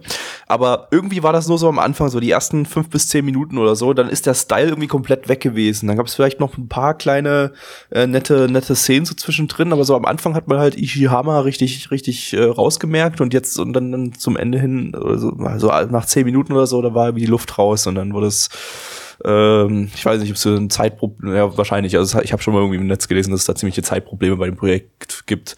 [0.47, 3.59] Aber irgendwie war das nur so am Anfang, so die ersten fünf bis zehn Minuten
[3.59, 5.87] oder so, dann ist der Style irgendwie komplett weg gewesen.
[5.89, 7.53] Dann gab es vielleicht noch ein paar kleine
[7.91, 11.91] äh, nette, nette Szenen so zwischendrin, aber so am Anfang hat man halt Ishihama richtig,
[11.91, 16.25] richtig äh, rausgemerkt und jetzt und dann, dann zum Ende hin, also, also nach zehn
[16.25, 18.49] Minuten oder so, da war irgendwie die Luft raus und dann wurde es
[19.25, 22.61] Ähm, ich weiß nicht, ob es ein Zeitproblem, ja wahrscheinlich, also ich habe schon mal
[22.61, 25.57] irgendwie im Netz gelesen, dass es da ziemliche Zeitprobleme bei dem Projekt gibt.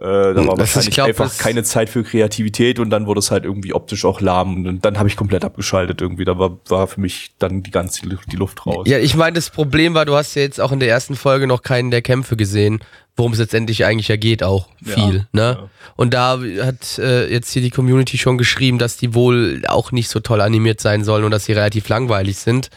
[0.00, 3.30] Äh, da war Das wahrscheinlich glaub, einfach keine Zeit für Kreativität und dann wurde es
[3.30, 6.24] halt irgendwie optisch auch lahm und dann, habe ich komplett abgeschaltet irgendwie.
[6.24, 8.88] Da war, war für mich dann die ganze die Luft raus.
[8.88, 11.46] Ja, ich meine, das Problem war, du hast ja jetzt auch in der ersten Folge
[11.46, 12.80] noch keinen der Kämpfe gesehen,
[13.16, 15.26] worum es letztendlich eigentlich ja geht, auch viel.
[15.32, 15.40] ne?
[15.58, 15.70] ja.
[15.96, 20.08] Und da hat äh, jetzt hier die Community schon geschrieben, dass die wohl auch nicht
[20.10, 22.68] so toll animiert sein sollen und dass sie relativ langweilig sind.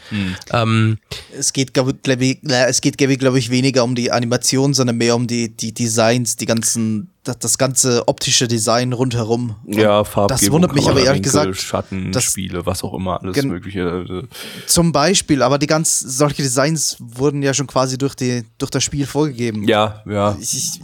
[0.52, 0.98] Ähm,
[1.38, 4.10] Es geht, glaube glaub ich, na, es geht, glaube ich, glaub ich, weniger um die
[4.10, 9.56] Animation, sondern mehr um die, die Designs, die ganzen, das, das ganze optische Design rundherum.
[9.66, 13.42] Ja, Farbgebung, Das wundert mich aber ehrlich gesagt, Schatten, dass- Spiele, was auch immer, alles
[13.44, 14.26] mögliche.
[14.66, 18.82] Zum Beispiel, aber die ganz, solche Designs wurden ja schon quasi durch, die, durch das
[18.84, 19.64] Spiel vorgegeben.
[19.68, 20.36] Ja, ja.
[20.40, 20.80] Ich, ich,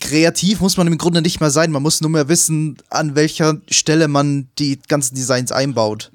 [0.00, 1.70] kreativ muss man im Grunde nicht mehr sein.
[1.70, 6.10] Man muss nur mehr wissen, an welcher Stelle man die ganzen Designs einbaut.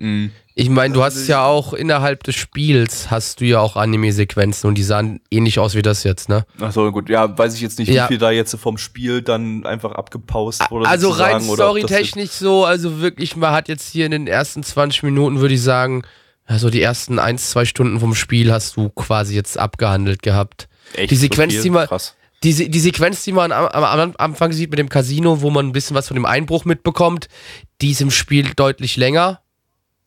[0.55, 4.75] ich meine, du hast ja auch innerhalb des Spiels hast du ja auch Anime-Sequenzen und
[4.77, 6.45] die sahen ähnlich aus wie das jetzt, ne?
[6.59, 7.09] Ach so, gut.
[7.09, 8.03] Ja, weiß ich jetzt nicht, Ja.
[8.03, 10.87] wie viel da jetzt vom Spiel dann einfach abgepaust wurde.
[10.87, 15.39] Also rein storytechnisch so, also wirklich, man hat jetzt hier in den ersten 20 Minuten,
[15.39, 16.03] würde ich sagen,
[16.45, 20.67] also die ersten 1, 2 Stunden vom Spiel hast du quasi jetzt abgehandelt gehabt.
[20.95, 21.61] echt die so Sequenz, viel?
[21.63, 22.15] die man, Krass.
[22.43, 25.49] Die, Se- die Sequenz, die man am, am, am Anfang sieht mit dem Casino, wo
[25.49, 27.27] man ein bisschen was von dem Einbruch mitbekommt,
[27.81, 29.39] die ist im Spiel deutlich länger.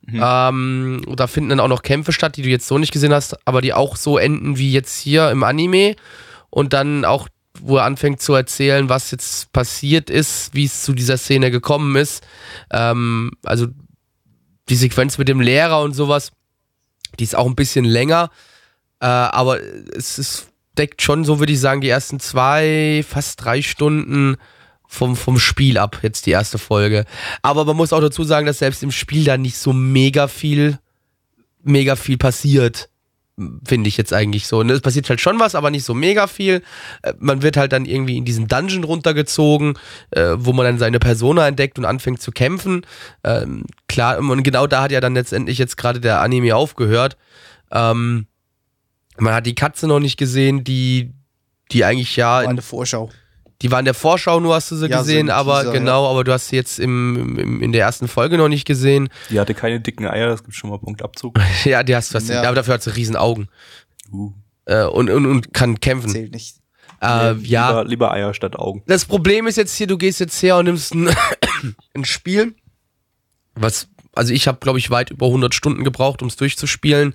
[0.03, 0.20] Mhm.
[0.22, 3.37] Ähm, da finden dann auch noch Kämpfe statt, die du jetzt so nicht gesehen hast,
[3.47, 5.97] aber die auch so enden wie jetzt hier im Anime.
[6.51, 7.28] Und dann auch,
[7.59, 11.97] wo er anfängt zu erzählen, was jetzt passiert ist, wie es zu dieser Szene gekommen
[11.97, 12.24] ist.
[12.70, 13.66] Ähm, also
[14.68, 16.32] die Sequenz mit dem Lehrer und sowas,
[17.18, 18.30] die ist auch ein bisschen länger.
[19.01, 20.49] Äh, aber es ist,
[20.79, 24.37] deckt schon, so würde ich sagen, die ersten zwei, fast drei Stunden
[24.87, 27.05] vom, vom Spiel ab, jetzt die erste Folge.
[27.43, 30.79] Aber man muss auch dazu sagen, dass selbst im Spiel da nicht so mega viel,
[31.62, 32.89] mega viel passiert.
[33.66, 34.62] Finde ich jetzt eigentlich so.
[34.62, 36.62] Ne, Es passiert halt schon was, aber nicht so mega viel.
[37.03, 39.79] Äh, Man wird halt dann irgendwie in diesen Dungeon runtergezogen,
[40.11, 42.87] äh, wo man dann seine Persona entdeckt und anfängt zu kämpfen.
[43.24, 47.18] Ähm, klar, und genau da hat ja dann letztendlich jetzt gerade der Anime aufgehört.
[47.70, 48.27] Ähm,
[49.19, 51.12] man hat die Katze noch nicht gesehen, die,
[51.73, 53.11] die eigentlich ja, War in, eine Vorschau.
[53.62, 55.73] die war in der Vorschau nur, hast du sie Ja, so gesehen, im aber Teaser,
[55.73, 59.09] genau, aber du hast sie jetzt im, im, in der ersten Folge noch nicht gesehen.
[59.31, 61.39] Die hatte keine dicken Eier, das gibt schon mal Punktabzug.
[61.64, 62.43] ja, die hast du, hast, Ja.
[62.43, 63.49] aber dafür hat sie riesen Augen.
[64.12, 64.33] Uh.
[64.67, 66.11] Äh, und, und, und kann kämpfen.
[66.11, 66.57] Zählt nicht.
[67.01, 68.83] Äh, Nee, ja, Lieber, lieber Eier statt Augen.
[68.87, 71.11] das Problem ist jetzt hier, du gehst jetzt her und nimmst ein,
[71.95, 72.55] ein Spiel,
[73.55, 77.14] was, also ich habe, glaube ich, weit über 100 Stunden gebraucht, um es durchzuspielen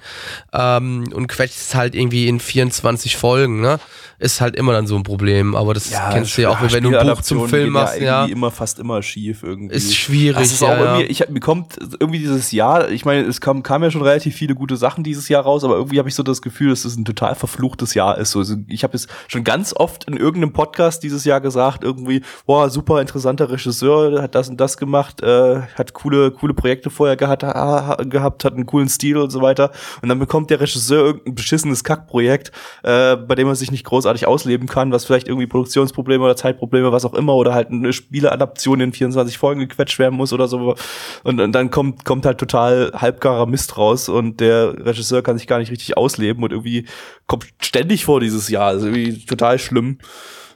[0.54, 3.80] ähm, und quetscht es halt irgendwie in 24 Folgen, ne?
[4.20, 6.95] Ist halt immer dann so ein Problem, aber das kennst du ja auch, wenn du
[6.95, 8.04] ein Buch zum Film machst, ja.
[8.04, 8.20] ja.
[8.20, 9.74] irgendwie immer fast immer schief irgendwie.
[9.74, 10.95] Ist schwierig, Das ist auch ja, ja.
[10.97, 14.04] irgendwie, ich hab, mir kommt irgendwie dieses Jahr, ich meine, es kam, kam ja schon
[14.04, 16.86] relativ viele gute Sachen dieses Jahr raus, aber irgendwie habe ich so das Gefühl, dass
[16.86, 18.30] es ein total verfluchtes Jahr ist.
[18.32, 22.22] So, Also ich habe es schon ganz oft in irgendeinem Podcast dieses Jahr gesagt, irgendwie,
[22.45, 26.90] boah, super interessanter Regisseur, der hat das und das gemacht, äh, hat coole, coole Projekte
[26.91, 29.71] vorher gehabt, ha, gehabt, hat einen coolen Stil und so weiter.
[30.01, 32.51] Und dann bekommt der Regisseur irgendein beschissenes Kackprojekt,
[32.83, 36.91] äh, bei dem er sich nicht großartig ausleben kann, was vielleicht irgendwie Produktionsprobleme oder Zeitprobleme,
[36.91, 40.75] was auch immer, oder halt eine Spieleadaption in 24 Folgen gequetscht werden muss oder so.
[41.23, 45.47] Und, und dann kommt, kommt halt total halbgarer Mist raus und der Regisseur kann sich
[45.47, 46.85] gar nicht richtig ausleben und irgendwie
[47.27, 48.67] kommt ständig vor dieses Jahr.
[48.67, 49.97] Also irgendwie total schlimm.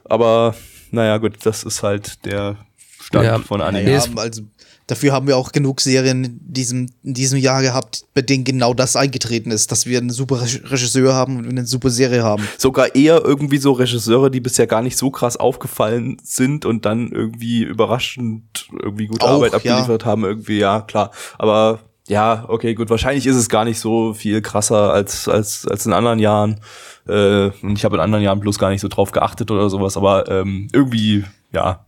[0.04, 0.54] Aber
[0.90, 2.56] naja, gut, das ist halt der
[3.00, 3.38] Stand Ja.
[3.38, 3.90] von Anime.
[3.90, 4.42] Ja, also
[4.86, 8.74] dafür haben wir auch genug Serien in diesem, in diesem Jahr gehabt, bei denen genau
[8.74, 12.46] das eingetreten ist, dass wir einen super Reg- Regisseur haben und eine super Serie haben.
[12.58, 17.10] sogar eher irgendwie so Regisseure, die bisher gar nicht so krass aufgefallen sind und dann
[17.10, 19.56] irgendwie überraschend irgendwie gute Auch, Arbeit ja.
[19.56, 21.10] abgeliefert haben, irgendwie, ja, klar.
[21.38, 25.86] Aber ja, okay, gut, wahrscheinlich ist es gar nicht so viel krasser als, als, als
[25.86, 26.60] in anderen Jahren.
[27.08, 29.96] Äh, und ich habe in anderen Jahren bloß gar nicht so drauf geachtet oder sowas,
[29.96, 31.85] aber ähm, irgendwie, ja,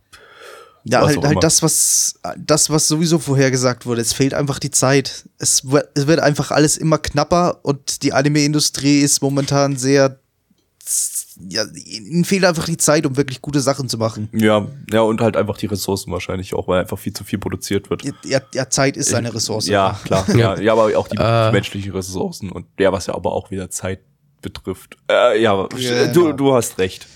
[0.85, 4.01] Ja, Was halt, halt das, was, das, was sowieso vorhergesagt wurde.
[4.01, 5.27] Es fehlt einfach die Zeit.
[5.37, 10.19] Es wird, es wird einfach alles immer knapper und die Anime-Industrie ist momentan sehr,
[11.47, 14.29] ja, ihnen fehlt einfach die Zeit, um wirklich gute Sachen zu machen.
[14.33, 17.89] ja, ja, und halt einfach die Ressourcen wahrscheinlich auch, weil einfach viel zu viel produziert
[17.89, 18.03] wird.
[18.25, 19.67] Ja, ja Zeit ist eine Ressource.
[19.67, 20.25] Ja, klar.
[20.35, 20.57] Ja.
[20.59, 20.73] ja.
[20.73, 21.51] aber auch die Äh.
[21.51, 23.99] menschlichen Ressourcen und ja, was ja aber auch wieder Zeit
[24.41, 24.97] betrifft.
[25.09, 26.33] Äh, ja, Ja, du, ja.
[26.33, 27.07] du hast recht.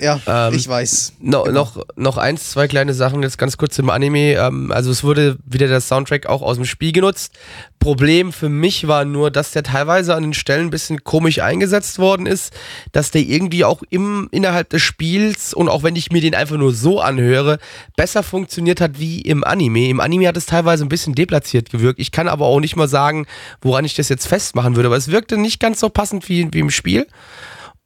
[0.00, 1.14] Ja, Ähm, ich weiß.
[1.20, 4.34] No, noch, noch eins, zwei kleine Sachen jetzt ganz kurz im Anime.
[4.34, 7.34] Ähm, also es wurde wieder der Soundtrack auch aus dem Spiel genutzt.
[7.78, 11.98] Problem für mich war nur, dass der teilweise an den Stellen ein bisschen komisch eingesetzt
[11.98, 12.54] worden ist,
[12.92, 16.56] dass der irgendwie auch im, innerhalb des Spiels und auch wenn ich mir den einfach
[16.56, 17.58] nur so anhöre,
[17.96, 19.88] besser funktioniert hat wie im Anime.
[19.88, 22.00] Im Anime hat es teilweise ein bisschen deplatziert gewirkt.
[22.00, 23.26] Ich kann aber auch nicht mal sagen,
[23.60, 26.60] woran ich das jetzt festmachen würde, aber es wirkte nicht ganz so passend wie, wie
[26.60, 27.06] im Spiel.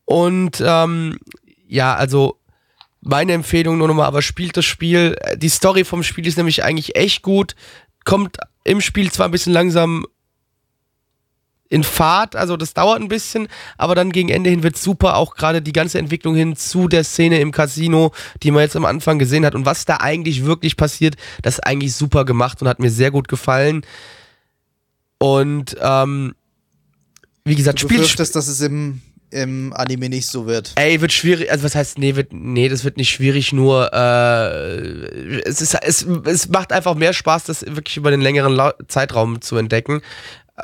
[0.09, 1.19] Und ähm,
[1.67, 2.39] ja, also
[3.03, 5.17] meine Empfehlung nur nochmal, aber spielt das Spiel.
[5.37, 7.55] Die Story vom Spiel ist nämlich eigentlich echt gut.
[8.07, 10.07] Kommt im Spiel zwar ein bisschen langsam
[11.69, 15.35] in Fahrt, also das dauert ein bisschen, aber dann gegen Ende hin wird super, auch
[15.35, 19.19] gerade die ganze Entwicklung hin zu der Szene im Casino, die man jetzt am Anfang
[19.19, 22.79] gesehen hat und was da eigentlich wirklich passiert, das ist eigentlich super gemacht und hat
[22.79, 23.85] mir sehr gut gefallen.
[25.19, 26.35] Und ähm,
[27.45, 30.73] wie gesagt, Du Spiel, befürchtest, dass es im, im Anime nicht so wird.
[30.77, 35.41] Ey, wird schwierig, also was heißt, nee, wird, nee, das wird nicht schwierig, nur äh,
[35.45, 38.59] es, ist, es, es macht einfach mehr Spaß, das wirklich über den längeren
[38.89, 40.01] Zeitraum zu entdecken,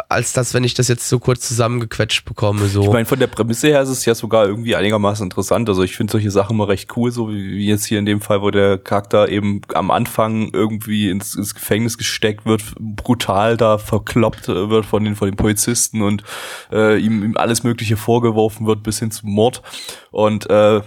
[0.09, 2.66] als das, wenn ich das jetzt so kurz zusammengequetscht bekomme.
[2.66, 2.82] So.
[2.82, 5.68] Ich meine, von der Prämisse her ist es ja sogar irgendwie einigermaßen interessant.
[5.68, 8.20] Also ich finde solche Sachen mal recht cool, so wie wie jetzt hier in dem
[8.20, 13.78] Fall, wo der Charakter eben am Anfang irgendwie ins, ins Gefängnis gesteckt wird, brutal da
[13.78, 16.24] verkloppt äh, wird von den, von den Polizisten und
[16.72, 19.62] äh, ihm, ihm alles Mögliche vorgeworfen wird bis hin zum Mord.
[20.11, 20.80] Und äh,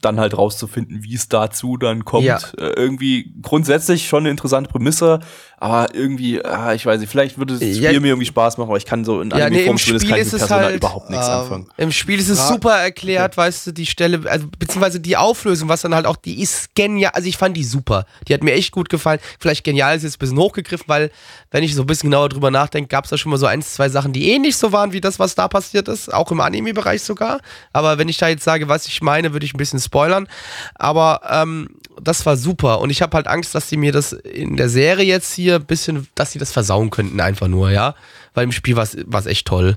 [0.00, 2.24] dann halt rauszufinden, wie es dazu dann kommt.
[2.24, 2.38] Ja.
[2.56, 5.20] Äh, irgendwie grundsätzlich schon eine interessante Prämisse,
[5.60, 7.88] aber irgendwie, ah, ich weiß nicht, vielleicht würde das Ja.
[7.88, 10.04] Spiel mir irgendwie Spaß machen, aber ich kann so in Ja, nee, kann ich ist
[10.04, 11.66] mit es Persona halt, überhaupt nichts ähm, anfangen.
[11.76, 15.82] Im Spiel ist es super erklärt, weißt du, die Stelle, also beziehungsweise die Auflösung, was
[15.82, 18.06] dann halt auch, die ist genial, also ich fand die super.
[18.28, 19.18] Die hat mir echt gut gefallen.
[19.40, 21.10] Vielleicht genial ist jetzt ein bisschen hochgegriffen, weil,
[21.50, 23.60] wenn ich so ein bisschen genauer drüber nachdenke, gab es da schon mal so ein,
[23.62, 27.02] zwei Sachen, die ähnlich so waren wie das, was da passiert ist, auch im Anime-Bereich
[27.02, 27.40] sogar.
[27.72, 30.28] Aber wenn ich da jetzt sage, was ich meine, würde ich ein bisschen spoilern.
[30.76, 34.56] Aber ähm, das war super und ich habe halt Angst, dass die mir das in
[34.56, 37.94] der Serie jetzt hier ein bisschen, dass sie das versauen könnten, einfach nur, ja.
[38.34, 39.76] Weil im Spiel war es echt toll.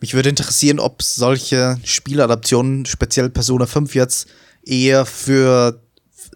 [0.00, 4.28] Mich würde interessieren, ob solche Spieladaptionen, speziell Persona 5 jetzt,
[4.62, 5.80] eher für,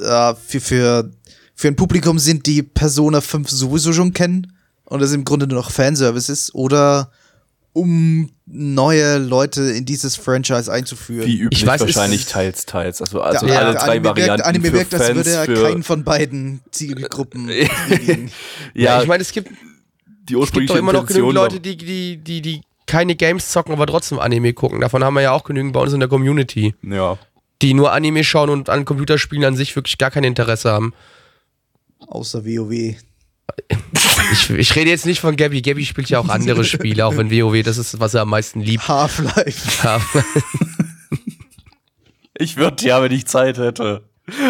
[0.01, 1.11] äh, für, für,
[1.55, 4.53] für ein Publikum sind, die Persona 5 sowieso schon kennen
[4.85, 7.11] und es im Grunde nur noch Fanservice ist oder
[7.79, 11.27] um neue Leute in dieses Franchise einzuführen.
[11.27, 13.01] Wie üblich Ich weiß, es- wahrscheinlich teils, teils.
[13.01, 15.63] Also, also Der- alle drei Anime wirkt, Varianten Anime für wirkt, als Fans, würde für
[15.63, 17.49] keinen von beiden Zielgruppen.
[18.75, 21.61] Ja, ja, ich meine, es gibt die Es gibt ursprüngliche doch immer noch genügend Leute,
[21.61, 24.81] die, die, die, die keine Games zocken, aber trotzdem Anime gucken.
[24.81, 27.19] Davon haben wir ja auch genügend bei uns in der Community, ja.
[27.63, 30.93] die nur Anime schauen und an Computerspielen an sich wirklich gar kein Interesse haben.
[32.07, 32.97] Außer WoW.
[34.33, 35.63] Ich, ich rede jetzt nicht von Gabby.
[35.63, 38.61] Gabby spielt ja auch andere Spiele, auch wenn WoW das ist, was er am meisten
[38.61, 38.87] liebt.
[38.87, 40.01] Half-Life.
[42.39, 44.03] Ich würde ja, wenn ich Zeit hätte.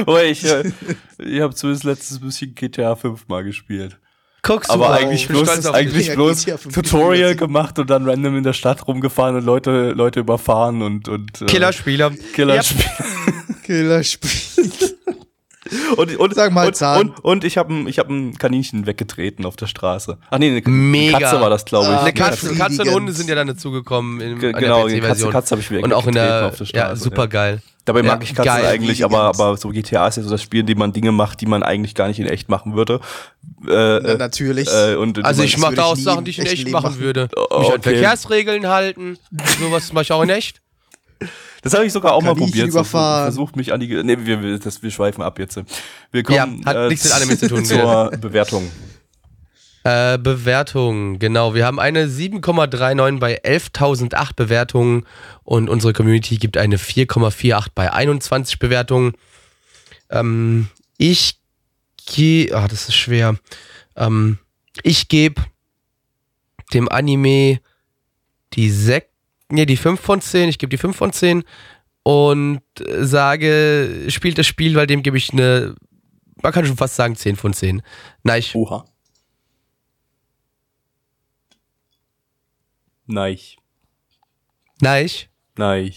[0.07, 0.70] Aber ich, äh,
[1.18, 3.99] ich habe zumindest letztes bisschen GTA 5 mal gespielt.
[4.42, 8.36] Guckst du Aber mal, eigentlich bloß, eigentlich bloß GTA 5 Tutorial gemacht und dann random
[8.36, 11.46] in der Stadt rumgefahren und Leute, Leute überfahren und, und äh.
[11.46, 12.12] Killerspieler.
[12.34, 12.66] Killer Yep.
[13.64, 14.99] Killerspiel.
[15.97, 19.45] Und, und, Sag mal und, und, und ich habe ein, ich hab ein Kaninchen weggetreten
[19.45, 20.19] auf der Straße.
[20.31, 21.19] Ach nee, eine, eine Mega.
[21.19, 21.93] Katze war das, glaube ich.
[21.93, 22.55] Ah, Eine Katze.
[22.55, 25.29] Katze und Hunde sind ja dann dazugekommen in Ge- an genau, der die Katze.
[25.31, 26.87] Katze habe ich Und auch in weggetreten der, auf der Straße.
[26.89, 27.62] ja, super geil.
[27.85, 28.66] Dabei Ja, mag ich Katzen geil.
[28.66, 31.41] eigentlich, aber, aber so GTA ist ja so das Spiel, in dem man Dinge macht,
[31.41, 33.01] die man eigentlich gar nicht in echt machen würde.
[33.66, 34.69] Äh, Na, natürlich.
[34.71, 37.01] äh, und Also ich mache da auch Sachen, die ich in echt machen machen.
[37.01, 37.29] würde.
[37.35, 37.83] Oh, Mich an okay.
[37.95, 39.19] Verkehrsregeln halten.
[39.59, 40.61] Sowas mache ich auch in echt.
[41.69, 42.69] Das habe ich sogar auch mal Kaninchen probiert.
[42.69, 43.25] Überfahren.
[43.25, 44.03] versucht mich an die.
[44.03, 45.61] Nee, wir, wir, das, wir schweifen ab jetzt.
[46.11, 48.71] Wir kommen Ja, hat nichts mit Anime zu tun, zur Bewertung.
[49.85, 51.55] Äh, Bewertung, genau.
[51.55, 55.05] Wir haben eine 7,39 bei 11.008 Bewertungen
[55.45, 59.12] und unsere Community gibt eine 4,48 bei 21 Bewertungen.
[60.11, 61.39] Ähm, ich
[62.07, 63.37] gehe, ah, das ist schwer.
[63.95, 64.39] Ähm,
[64.83, 65.43] ich gebe
[66.73, 67.61] dem Anime
[68.55, 69.07] die 6,
[69.51, 70.49] nee, die 5 von 10.
[70.49, 71.44] Ich gebe die 5 von 10
[72.03, 75.74] und äh, sage, spielt das Spiel, weil dem gebe ich eine,
[76.42, 77.82] man kann schon fast sagen 10 von 10.
[78.22, 78.84] Nein, ich, Oha.
[83.07, 83.38] Nein.
[84.80, 85.09] nein,
[85.57, 85.92] Nein.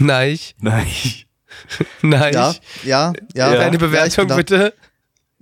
[0.00, 0.86] nein, Nein.
[2.02, 2.32] nein.
[2.32, 3.12] ja, ja, ja.
[3.34, 3.54] Ja.
[3.56, 4.36] Deine Ja, Bewertung da.
[4.36, 4.74] bitte.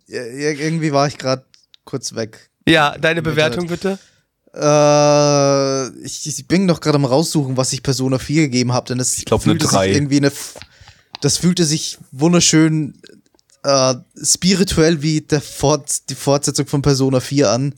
[0.06, 1.44] Ja, irgendwie war ich gerade
[1.84, 2.50] kurz weg.
[2.68, 3.98] Ja, deine Bewertung bitte.
[4.58, 8.98] Äh, ich, ich bin noch gerade am raussuchen, was ich Persona 4 gegeben habe, denn
[8.98, 9.88] das Ich glaub, eine fühlte drei.
[9.88, 10.32] sich irgendwie eine.
[11.20, 12.94] Das fühlte sich wunderschön
[13.62, 17.74] äh, spirituell wie der Fort, die Fortsetzung von Persona 4 an.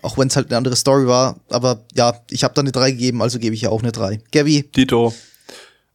[0.00, 1.40] Auch wenn es halt eine andere Story war.
[1.50, 4.20] Aber ja, ich habe da eine 3 gegeben, also gebe ich ja auch eine 3.
[4.32, 5.12] Gabby, Tito.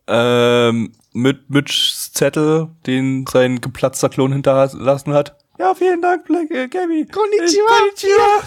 [0.08, 5.38] Ähm, mit Mitchs Zettel, den sein geplatzter Klon hinterlassen hat.
[5.58, 7.06] Ja, vielen Dank, Black, äh, Gabby.
[7.06, 7.48] Konnichiwa.
[7.48, 8.44] Ich, konnichiwa.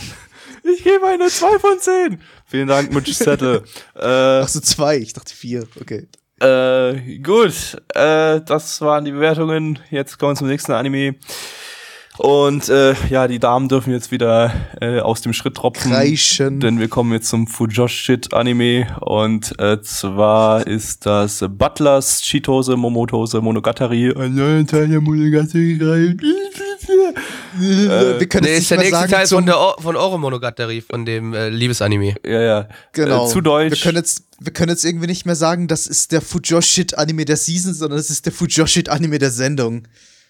[0.62, 2.20] Ich gebe eine 2 von 10.
[2.46, 3.62] Vielen Dank, Mitchs Zettel.
[3.94, 4.00] äh,
[4.42, 4.96] Ach so, zwei.
[4.98, 5.66] Ich dachte vier.
[5.80, 6.06] Okay.
[6.40, 9.78] Äh, gut, äh, das waren die Bewertungen.
[9.90, 11.14] Jetzt kommen wir zum nächsten Anime.
[12.18, 15.92] Und äh, ja, die Damen dürfen jetzt wieder äh, aus dem Schritt tropfen.
[15.92, 16.60] Kreischen.
[16.60, 23.40] Denn wir kommen jetzt zum Fujoshit Anime und äh, zwar ist das Butlers Chitose Momotose
[23.40, 24.12] Monogatari.
[24.16, 25.78] Ein neuer Teil der Monogatari.
[27.58, 30.18] Wir können Nee, ist der nicht mehr nächste sagen Teil von, der o von Oro
[30.18, 32.14] Monogatari, von dem äh, Liebesanime.
[32.24, 32.68] Ja, ja.
[32.92, 33.26] Genau.
[33.26, 33.72] Äh, zu Deutsch.
[33.72, 37.36] Wir können, jetzt, wir können jetzt irgendwie nicht mehr sagen, das ist der Fujoshit-Anime der
[37.36, 39.82] Season, sondern es ist der Fujoshit-Anime der Sendung.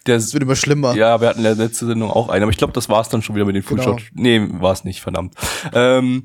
[0.07, 0.95] Der, Es wird immer schlimmer.
[0.95, 3.23] Ja, wir hatten in der letzten Sendung auch einen, aber ich glaube, das war's dann
[3.23, 3.83] schon wieder mit den Genau.
[3.83, 4.03] Fullshot.
[4.15, 5.35] Nee, war's nicht, verdammt.
[5.73, 6.25] Ähm,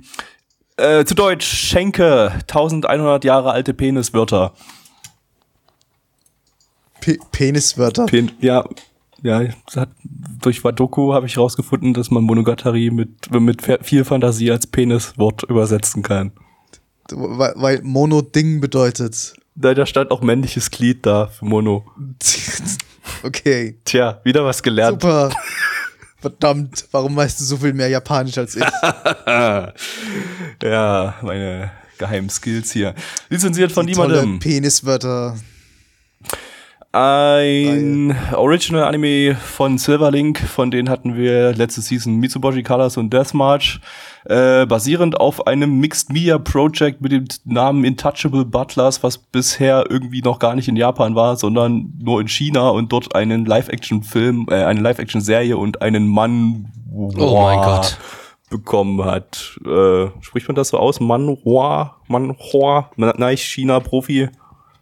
[0.78, 4.54] äh, zu Deutsch, Schenke, 1100 Jahre alte Peniswörter.
[7.02, 8.06] Pe Peniswörter.
[8.06, 8.64] Pen ja,
[9.24, 9.90] ja, es hat,
[10.42, 16.04] durch Wadoku habe ich rausgefunden, dass man Monogatari mit, mit viel Fantasie als Peniswort übersetzen
[16.04, 16.32] kann.
[17.12, 19.34] weil, weil Mono Ding bedeutet.
[19.54, 21.86] Da, da stand auch männliches Glied da für Mono.
[23.24, 23.78] okay.
[23.86, 25.01] Tja, wieder was gelernt.
[25.01, 25.32] Super.
[26.20, 28.62] Verdammt, warum weißt du so viel mehr Japanisch als ich?
[29.26, 32.93] ja, meine geheimen Skills hier.
[33.30, 34.39] Lizenziert von Die tolle niemandem.
[34.39, 35.36] Peniswörter.
[36.94, 43.34] Ein Original Anime von Silverlink, von denen hatten wir letzte Season Mitsubishi Colors und Death
[43.34, 43.80] March,
[44.26, 50.22] äh, basierend auf einem Mixed Media Project mit dem Namen Intouchable Butlers, was bisher irgendwie
[50.22, 54.56] noch gar nicht in Japan war, sondern nur in China und dort einen Live-Action-Film, äh,
[54.66, 57.10] eine Live-Action-Serie und einen Mann Oh
[57.42, 57.98] mein Gott.
[58.50, 59.58] bekommen hat.
[59.66, 61.00] Äh, spricht man das so aus?
[61.00, 62.02] Manhua?
[62.10, 62.92] Manhua?
[62.98, 64.28] Nein, China-Profi.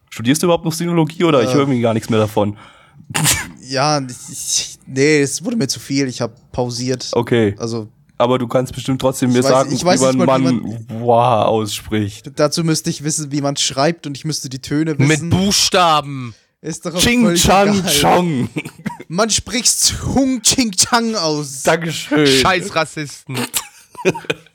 [0.10, 2.58] Studierst du überhaupt noch Sinologie oder ich höre irgendwie gar nichts mehr davon?
[3.68, 4.02] Ja,
[4.32, 6.08] ich, nee, es wurde mir zu viel.
[6.08, 7.10] Ich habe pausiert.
[7.14, 7.88] Okay, Also
[8.18, 10.44] aber du kannst bestimmt trotzdem mir weiß- sagen, ich weiß wie nicht man mal, wie
[10.62, 12.32] Mann wow ausspricht.
[12.36, 15.30] dazu müsste ich wissen, wie man schreibt und ich müsste die Töne Mit wissen.
[15.30, 16.36] Buchstaben.
[16.62, 17.94] Ist doch Ching Chang egal.
[18.02, 18.50] Chong.
[19.08, 21.64] Man spricht Hung Ching Chang aus.
[21.64, 22.28] Dankeschön.
[22.28, 23.38] Scheiß Rassisten.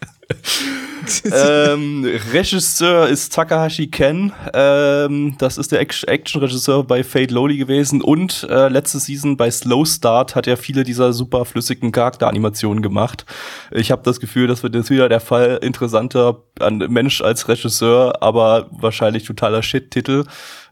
[1.24, 4.32] ähm, Regisseur ist Takahashi Ken.
[4.52, 9.50] Ähm, das ist der Act- Action-Regisseur bei Fate Lowly gewesen und äh, letzte Season bei
[9.50, 13.26] Slow Start hat er viele dieser super flüssigen Charakteranimationen gemacht.
[13.70, 18.22] Ich habe das Gefühl, das wird jetzt wieder der Fall interessanter an Mensch als Regisseur,
[18.22, 20.24] aber wahrscheinlich totaler Shit-Titel,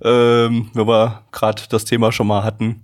[0.04, 2.82] ähm, wenn wir gerade das Thema schon mal hatten.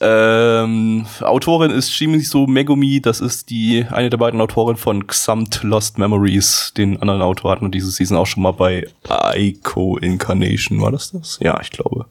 [0.00, 5.98] Ähm, Autorin ist Shimizu Megumi, das ist die eine der beiden Autoren von Xamt Lost
[5.98, 6.72] Memories.
[6.76, 10.80] Den anderen Autor hatten wir diese Season auch schon mal bei Aiko Incarnation.
[10.80, 11.38] War das das?
[11.40, 12.06] Ja, ich glaube.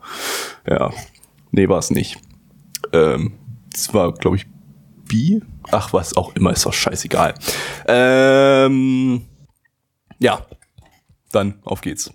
[0.68, 0.92] Ja.
[1.52, 2.18] Nee, war es nicht.
[2.94, 3.34] Ähm,
[3.72, 4.48] das war, glaube ich,
[5.08, 5.40] B?
[5.72, 7.36] Ach, was auch immer, ist doch scheißegal.
[7.88, 9.26] Ähm,
[10.20, 10.46] ja.
[11.32, 12.12] Dann, auf geht's.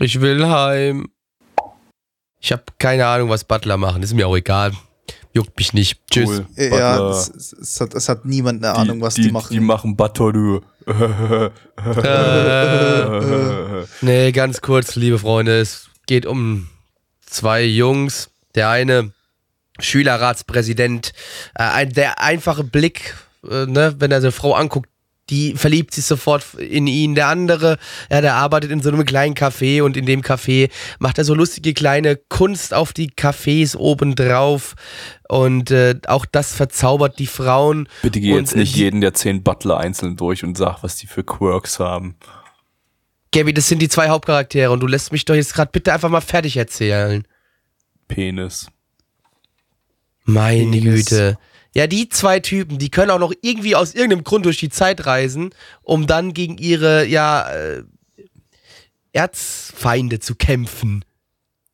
[0.00, 1.08] Ich will heim.
[2.44, 4.02] Ich habe keine Ahnung, was Butler machen.
[4.02, 4.72] Ist mir auch egal.
[5.32, 5.98] Juckt mich nicht.
[6.10, 6.28] Tschüss.
[6.28, 6.46] Cool.
[6.58, 9.48] ja, es, es, hat, es hat niemand eine Ahnung, was die, machen.
[9.50, 10.60] Die machen Batoru.
[10.86, 11.50] Äh,
[14.02, 15.58] nee, ganz kurz, liebe Freunde.
[15.58, 16.68] Es geht um
[17.24, 18.28] zwei Jungs.
[18.54, 19.12] Der eine
[19.80, 21.14] Schülerratspräsident.
[21.54, 23.16] Äh, ein, der einfache Blick,
[23.50, 24.90] äh, ne, wenn er so eine Frau anguckt,
[25.30, 27.14] die verliebt sich sofort in ihn.
[27.14, 27.78] Der andere,
[28.10, 31.34] ja, der arbeitet in so einem kleinen Café und in dem Café macht er so
[31.34, 34.74] lustige kleine Kunst auf die Cafés obendrauf.
[35.28, 37.88] Und äh, auch das verzaubert die Frauen.
[38.02, 40.96] Bitte geh Und, jetzt äh, nicht jeden der zehn Butler einzeln durch und sag, was
[40.96, 42.16] die für Quirks haben.
[43.32, 46.08] Gabby, das sind die zwei Hauptcharaktere und du lässt mich doch jetzt gerade bitte einfach
[46.10, 47.26] mal fertig erzählen.
[48.06, 48.68] Penis.
[50.24, 51.06] Meine Penis.
[51.06, 51.38] Güte.
[51.74, 55.06] Ja, die zwei Typen, die können auch noch irgendwie aus irgendeinem Grund durch die Zeit
[55.06, 55.50] reisen,
[55.82, 57.82] um dann gegen ihre, ja, äh,
[59.12, 61.04] Erzfeinde zu kämpfen.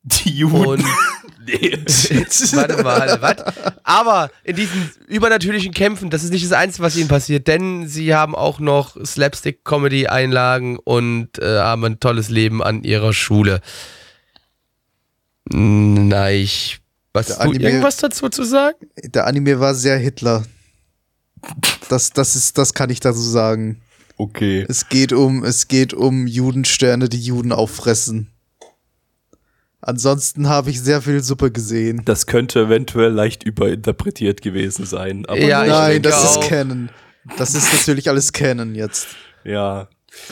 [0.02, 0.66] Die Juden.
[0.66, 0.84] Und
[1.44, 1.72] nee.
[2.52, 3.36] warte mal, was?
[3.82, 8.14] Aber in diesen übernatürlichen Kämpfen, das ist nicht das Einzige, was ihnen passiert, denn sie
[8.14, 13.60] haben auch noch Slapstick-Comedy-Einlagen und äh, haben ein tolles Leben an ihrer Schule.
[15.44, 16.79] Nein, ich.
[17.12, 18.76] Was Der du Anime- irgendwas dazu zu sagen?
[19.04, 20.44] Der Anime war sehr Hitler.
[21.88, 23.80] Das, das, ist, das kann ich dazu sagen.
[24.16, 24.64] Okay.
[24.68, 28.30] Es geht um, es geht um Judensterne, die Juden auffressen.
[29.80, 32.02] Ansonsten habe ich sehr viel Suppe gesehen.
[32.04, 35.24] Das könnte eventuell leicht überinterpretiert gewesen sein.
[35.26, 36.42] Aber Ja, Nein, das auch.
[36.42, 36.90] ist Canon.
[37.38, 39.08] Das ist natürlich alles Canon jetzt.
[39.44, 39.88] ja.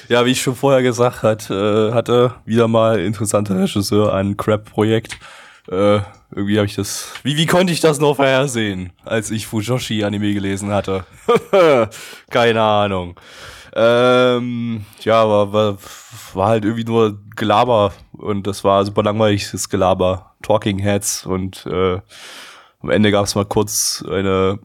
[0.08, 5.16] Ja, wie ich schon vorher gesagt hat, äh, hatte, wieder mal interessanter Regisseur ein Crap-Projekt.
[5.70, 6.00] Äh,
[6.38, 7.12] irgendwie habe ich das.
[7.24, 11.04] Wie, wie konnte ich das noch vorhersehen, als ich Fujoshi-Anime gelesen hatte?
[12.30, 13.18] Keine Ahnung.
[13.74, 15.78] Ähm, ja, war, war,
[16.34, 20.34] war halt irgendwie nur Gelaber und das war super langweiliges Gelaber.
[20.42, 22.00] Talking Heads und äh,
[22.80, 24.58] am Ende gab es mal kurz eine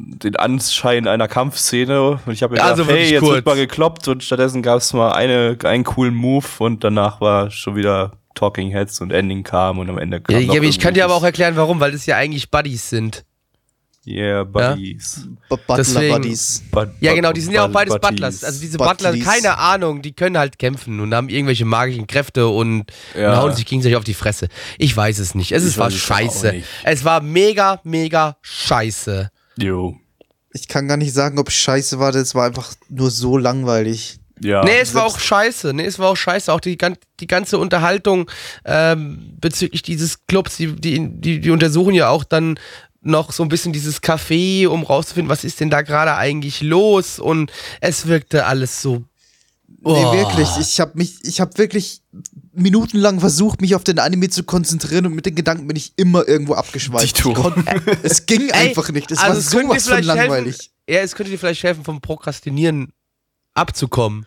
[0.00, 3.34] den Anschein einer Kampfszene und ich habe mir Ja, gedacht, also hey, jetzt kurz.
[3.34, 7.50] wird mal gekloppt und stattdessen gab es mal eine, einen coolen Move und danach war
[7.50, 10.78] schon wieder Talking Heads und Ending kam und am Ende kam Ja, noch ja, ich
[10.78, 13.24] kann dir aber auch erklären, warum, weil es ja eigentlich Buddies sind.
[14.06, 15.26] Yeah, Buddies.
[15.50, 16.62] B- Butler Deswegen- Buddies.
[16.70, 18.08] But, Ja, genau, die sind ja auch beides Buddies.
[18.10, 18.44] Butlers.
[18.44, 18.78] Also diese.
[18.78, 22.84] Butler, keine Ahnung, die können halt kämpfen und haben irgendwelche magischen Kräfte und,
[23.14, 23.32] Ja.
[23.32, 24.48] und hauen sich gegenseitig auf die Fresse.
[24.78, 25.52] Ich weiß es nicht.
[25.52, 26.54] Es ist, war scheiße.
[26.84, 29.30] Es war mega, mega scheiße.
[29.58, 29.96] Jo.
[30.54, 34.17] Ich kann gar nicht sagen, ob es scheiße war, das war einfach nur so langweilig.
[34.42, 34.64] Ja.
[34.64, 35.72] nee, es war auch scheiße.
[35.74, 36.52] Nee, es war auch scheiße.
[36.52, 38.30] Auch die, gan- die ganze Unterhaltung
[38.64, 42.58] ähm, bezüglich dieses Clubs, die, die, die, die untersuchen ja auch dann
[43.00, 47.18] noch so ein bisschen dieses Café, um rauszufinden, was ist denn da gerade eigentlich los.
[47.18, 49.04] Und es wirkte alles so.
[49.68, 50.12] Nee, Oh.
[50.12, 50.48] wirklich.
[50.58, 52.02] Ich habe mich, ich habe wirklich
[52.52, 56.26] minutenlang versucht, mich auf den Anime zu konzentrieren und mit den Gedanken bin ich immer
[56.26, 57.22] irgendwo abgeschweift.
[58.02, 59.10] Es ging Ey, einfach nicht.
[59.12, 60.70] Es also war es dir sowas von vielleicht helfen- langweilig.
[60.88, 62.92] Ja, es könnte dir vielleicht helfen, vom Prokrastinieren
[63.58, 64.26] abzukommen.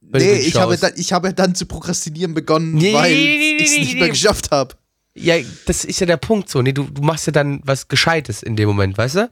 [0.00, 3.70] Nee, den ich habe, dann, ich habe dann zu prokrastinieren begonnen, Nee, weil nee, ich
[3.70, 4.74] es nicht mehr geschafft habe.
[5.14, 6.62] Ja, das ist ja der Punkt so.
[6.62, 9.30] Nee, du, du machst ja dann was Gescheites in dem Moment, weißt du?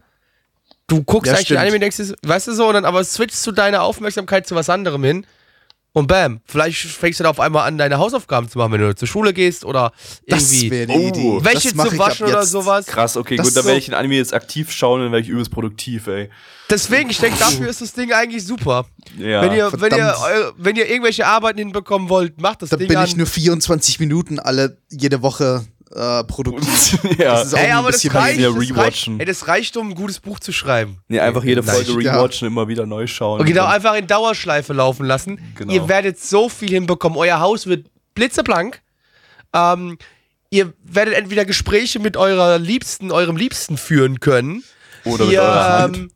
[0.86, 1.57] Du guckst Ja, eigentlich den.
[1.59, 4.68] Anime und denkst, weißt du so, und dann aber switchst du deine Aufmerksamkeit zu was
[4.68, 5.26] anderem hin.
[5.93, 8.95] Und bam, vielleicht fängst du dann auf einmal an, deine Hausaufgaben zu machen, wenn du
[8.95, 9.93] zur Schule gehst oder
[10.28, 11.09] Das irgendwie wäre die Oh.
[11.09, 11.45] Idee.
[11.45, 12.86] Wäsche das zu waschen oder sowas.
[12.86, 15.12] Krass, okay, Das gut, dann so- werde ich den Anime jetzt aktiv schauen und dann
[15.12, 16.30] werde ich übelst produktiv, ey.
[16.70, 18.86] Deswegen, ich denke, dafür ist das Ding eigentlich super.
[19.18, 19.43] Ja.
[19.43, 22.97] wenn, ihr, wenn, ihr, wenn ihr irgendwelche Arbeiten hinbekommen wollt, macht das Da Ding bin
[22.97, 23.07] an.
[23.07, 25.64] ich nur 24 Minuten alle jede Woche
[25.95, 26.99] äh, produktiv.
[27.18, 27.34] ja.
[27.34, 29.20] Das ist auch Ey, ein aber das reicht, ja das, reicht, rewatchen.
[29.20, 30.99] ey, das reicht, um ein gutes Buch zu schreiben.
[31.09, 32.14] Nee, einfach jede Nein, Folge ja.
[32.16, 33.41] rewatchen, immer wieder neu schauen.
[33.41, 35.41] Und genau, einfach in Dauerschleife laufen lassen.
[35.57, 35.72] Genau.
[35.72, 37.18] Ihr werdet so viel hinbekommen.
[37.18, 38.82] Euer Haus wird blitzeblank.
[39.53, 39.99] Ähm,
[40.51, 44.62] ihr werdet entweder Gespräche mit eurer Liebsten, eurem Liebsten führen können.
[45.05, 45.97] Oder mit ihr, eurer Hand.
[45.97, 46.11] ähm,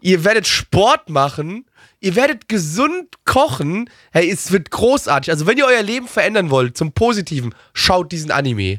[0.00, 1.66] ihr werdet Sport machen.
[2.06, 3.90] Ihr werdet gesund kochen.
[4.12, 5.32] Hey, es wird großartig.
[5.32, 8.78] Also, wenn ihr euer Leben verändern wollt, zum Positiven, schaut diesen Anime.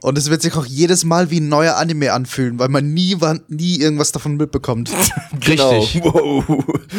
[0.00, 3.16] Und es wird sich auch jedes Mal wie ein neuer Anime anfühlen, weil man nie,
[3.48, 4.92] nie irgendwas davon mitbekommt.
[5.44, 6.00] Richtig.
[6.04, 6.44] Wow.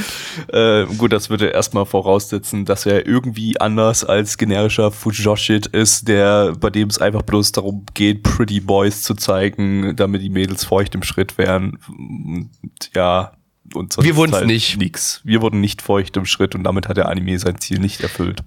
[0.50, 6.56] äh, gut, das würde erstmal voraussetzen, dass er irgendwie anders als generischer Fujoshit ist, der,
[6.60, 10.94] bei dem es einfach bloß darum geht, Pretty Boys zu zeigen, damit die Mädels feucht
[10.94, 11.80] im Schritt wären.
[11.88, 12.50] Und,
[12.94, 13.32] ja.
[13.76, 14.78] Und sonst Wir wurden's halt nicht.
[14.78, 15.22] Nix.
[15.24, 18.44] Wir wurden nicht feucht im Schritt und damit hat der Anime sein Ziel nicht erfüllt.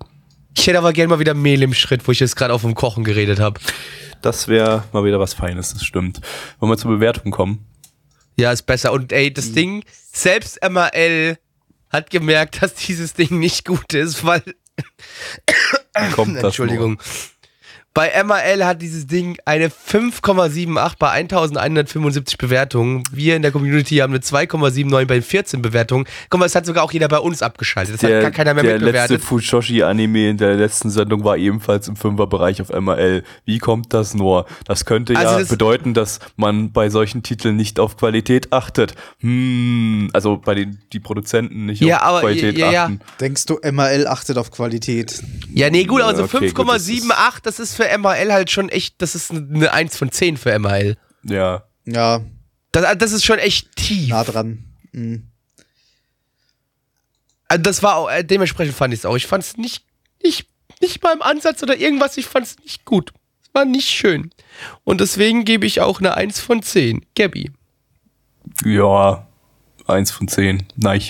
[0.56, 2.74] Ich hätte aber gerne mal wieder Mehl im Schritt, wo ich jetzt gerade auf dem
[2.74, 3.60] Kochen geredet habe.
[4.20, 6.20] Das wäre mal wieder was Feines, das stimmt.
[6.58, 7.64] Wollen wir zur Bewertung kommen?
[8.36, 8.92] Ja, ist besser.
[8.92, 11.38] Und ey, das Ding, selbst MRL
[11.90, 14.42] hat gemerkt, dass dieses Ding nicht gut ist, weil.
[16.12, 16.98] Kommt das Entschuldigung.
[17.94, 23.02] Bei MRL hat dieses Ding eine 5,78 bei 1175 Bewertungen.
[23.12, 26.06] Wir in der Community haben eine 2,79 bei 14 Bewertungen.
[26.30, 27.96] Guck mal, es hat sogar auch jeder bei uns abgeschaltet.
[27.96, 29.22] Das hat gar keiner mehr der letzte mitbewertet.
[29.24, 33.24] Fujoshi-Anime in der letzten Sendung war ebenfalls im Fünferbereich auf MRL.
[33.44, 34.46] Wie kommt das nur?
[34.64, 38.94] Das könnte Also ja das- bedeuten, dass man bei solchen Titeln nicht auf Qualität achtet.
[39.20, 42.84] Hm, also bei den die Produzenten nicht Ja, auf aber- Qualität ja, ja.
[42.84, 43.00] achten.
[43.20, 45.22] Denkst du, MRL achtet auf Qualität?
[45.52, 49.00] Ja, nee, gut, also Okay, gut, das 5,78, das ist für MRL halt schon echt,
[49.02, 50.96] das ist eine 1 von 10 für MRL.
[51.24, 51.64] Ja.
[51.84, 52.20] Ja,
[52.72, 54.08] Das, das ist schon echt tief.
[54.08, 54.64] nah dran.
[54.92, 55.28] Mhm.
[57.48, 59.16] Also das war auch, äh, dementsprechend fand ich es auch.
[59.16, 59.84] Ich fand es nicht,
[60.22, 60.46] nicht,
[60.80, 63.12] nicht mal im Ansatz oder irgendwas, ich fand es nicht gut.
[63.42, 64.30] Es war nicht schön.
[64.84, 67.04] Und deswegen gebe ich auch eine 1 von 10.
[67.14, 67.50] Gabby.
[68.64, 69.26] Ja.
[69.86, 70.62] Eins von zehn.
[70.76, 71.02] Nein.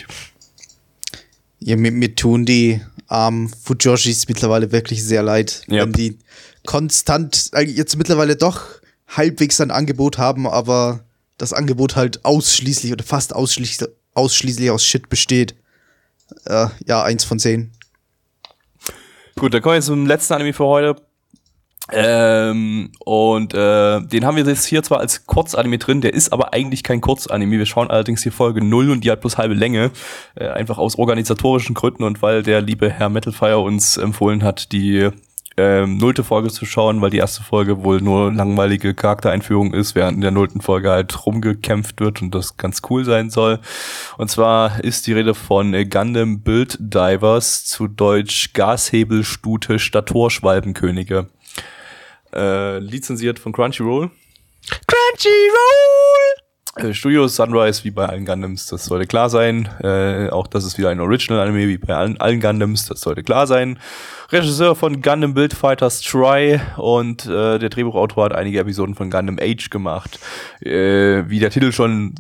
[1.61, 5.83] Ja, mir, mir tun die armen Fujoshis mittlerweile wirklich sehr leid, Ja.
[5.85, 6.19] wenn die
[6.67, 8.63] konstant jetzt mittlerweile doch
[9.09, 11.01] halbwegs ein Angebot haben, aber
[11.39, 15.55] das Angebot halt ausschließlich oder fast ausschließlich, ausschließlich aus Shit besteht.
[16.47, 17.73] Äh, ja, eins von zehn.
[19.37, 20.97] Gut, dann kommen wir zum letzten Anime für heute.
[21.91, 26.55] Ähm, und äh, den haben wir jetzt hier zwar als Kurzanime drin, der ist aber
[26.55, 27.59] eigentlich kein Kurzanime.
[27.59, 29.91] Wir schauen allerdings hier Folge 0 und die hat bloß halbe Länge.
[30.37, 35.11] Äh, einfach aus organisatorischen Gründen und weil der liebe Herr Metalfire uns empfohlen hat, die
[35.57, 40.17] ähm, nullte Folge zu schauen, weil die erste Folge wohl nur langweilige Charaktereinführung ist, während
[40.17, 43.59] in der nullten Folge halt rumgekämpft wird und das ganz cool sein soll.
[44.19, 51.29] Und zwar ist die Rede von Gundam Build Divers, zu Deutsch Gashebelstute Statorschwalbenkönige.
[52.35, 54.11] Äh, lizenziert von Crunchyroll.
[54.87, 56.52] Crunchyroll!
[56.77, 59.69] Äh, Studio Sunrise, wie bei allen Gundams, das sollte klar sein.
[59.83, 63.47] Äh, auch das ist wieder ein Original-Anime, wie bei allen, allen Gundams, das sollte klar
[63.47, 63.79] sein.
[64.31, 69.39] Regisseur von Gundam Build Fighters Try und äh, der Drehbuchautor hat einige Episoden von Gundam
[69.39, 70.19] Age gemacht.
[70.63, 72.15] Äh, wie der Titel schon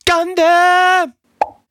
[0.05, 1.13] Gundam!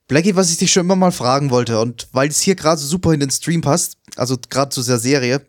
[0.09, 2.87] Blackie, was ich dich schon immer mal fragen wollte und weil es hier gerade so
[2.87, 5.47] super in den Stream passt, also gerade zu der Serie,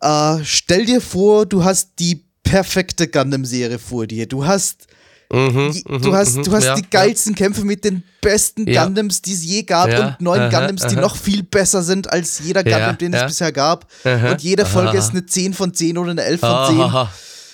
[0.00, 4.26] äh, stell dir vor, du hast die perfekte Gundam-Serie vor dir.
[4.26, 4.88] Du hast,
[5.32, 8.84] Mhm, mhm, du hast, mhm, du hast ja, die geilsten Kämpfe mit den besten Ja.
[8.84, 11.00] Gundams, die es je gab Ja, und neuen aha, Gundams, die aha.
[11.02, 13.20] noch viel besser sind als jeder Ja, Gundam, den ja.
[13.20, 13.86] es bisher gab.
[14.04, 14.98] Aha, Und jede Folge aha.
[14.98, 16.66] ist eine 10 von 10 oder eine 11 von ja.
[16.68, 16.80] 10.
[16.80, 17.08] Ah,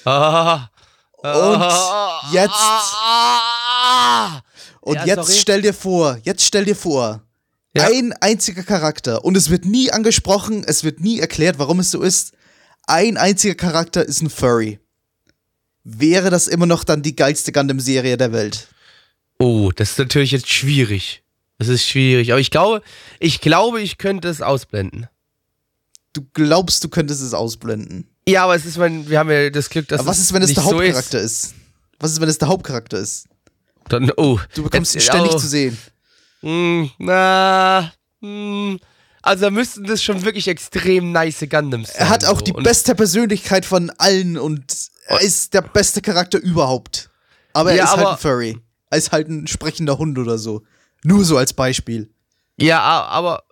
[0.05, 0.70] ah,
[1.22, 2.55] Und ah, jetzt-
[4.81, 5.39] Und Ja, jetzt sorry.
[5.39, 7.20] stell dir vor, jetzt stell dir vor,
[7.74, 7.89] Ja.
[7.89, 12.01] ein einziger Charakter und es wird nie angesprochen, es wird nie erklärt, warum es so
[12.03, 12.33] ist.
[12.87, 14.79] Ein einziger Charakter ist ein Furry.
[15.89, 18.66] Wäre das immer noch dann die geilste Gundam-Serie der Welt?
[19.39, 21.22] Oh, das ist natürlich jetzt schwierig.
[21.59, 22.32] Das ist schwierig.
[22.32, 22.82] Aber ich glaube,
[23.20, 25.07] ich glaube, ich könnte es ausblenden.
[26.12, 28.09] Du glaubst, du könntest es ausblenden.
[28.26, 30.43] Ja, aber es ist, wenn wir haben ja das Glück, dass Aber was ist, wenn
[30.43, 31.55] es der so Hauptcharakter ist?
[32.01, 33.28] Was ist, wenn es der Hauptcharakter ist?
[33.89, 35.39] Dann, oh, Du bekommst ihn Jetzt- ständig oh.
[35.39, 35.78] zu sehen.
[36.43, 38.76] Mm, na, mm,
[39.22, 41.99] also da müssten das schon wirklich extrem nice Gundams sein.
[42.01, 42.45] Er hat auch so.
[42.45, 44.64] die Und- beste Persönlichkeit von allen und
[45.09, 47.11] er ist der beste Charakter überhaupt.
[47.53, 48.59] Aber er Ja, ist halt aber- ein Furry.
[48.91, 50.63] Er ist halt ein sprechender Hund oder so.
[51.05, 52.11] Nur so als Beispiel.
[52.57, 53.43] Ja, aber,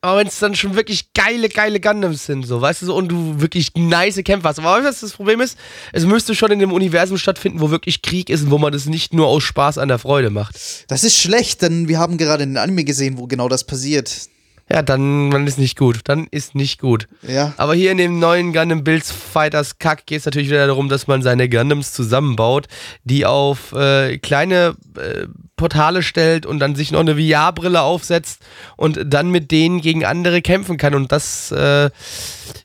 [0.00, 3.08] aber wenn es dann schon wirklich geile, geile Gundams sind, so, weißt du, so, und
[3.08, 4.58] du wirklich nice Kämpfer hast.
[4.58, 5.56] Aber weißt du, was das Problem ist?
[5.92, 8.86] Es müsste schon in dem Universum stattfinden, wo wirklich Krieg ist und wo man das
[8.86, 10.56] nicht nur aus Spaß an der Freude macht.
[10.88, 14.28] Das ist schlecht, denn wir haben gerade einen Anime gesehen, wo genau das passiert.
[14.68, 16.00] Ja, dann, dann ist nicht gut.
[16.04, 17.06] Dann ist nicht gut.
[17.22, 17.54] Ja.
[17.56, 21.06] Aber hier in dem neuen Gundam Builds Fighters Kack geht es natürlich wieder darum, dass
[21.06, 22.66] man seine Gundams zusammenbaut,
[23.04, 25.26] die auf äh, kleine äh,
[25.56, 28.42] Portale stellt und dann sich noch eine VR-Brille aufsetzt
[28.76, 30.94] und dann mit denen gegen andere kämpfen kann.
[30.94, 31.90] Und das, äh,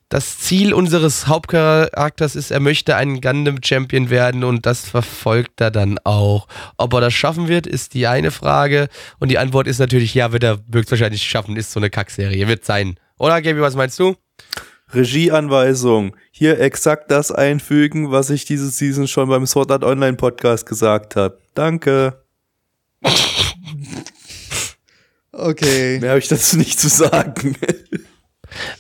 [0.10, 5.72] das Ziel unseres Hauptcharakters ist, er möchte ein Gundam Champion werden und das verfolgt er
[5.72, 6.48] dann auch.
[6.78, 8.90] Ob er das schaffen wird, ist die eine Frage.
[9.20, 12.66] Und die Antwort ist natürlich, ja, wird er höchstwahrscheinlich schaffen, ist so eine Kackserie, wird
[12.66, 12.96] sein.
[13.18, 14.16] Oder, Gaby, was meinst du?
[14.94, 16.18] Regieanweisung.
[16.32, 21.16] Hier exakt das einfügen, was ich diese Season schon beim Sword Art Online Podcast gesagt
[21.16, 21.38] habe.
[21.54, 22.21] Danke.
[25.32, 26.00] Okay.
[26.00, 27.56] Mehr habe ich dazu nicht zu sagen.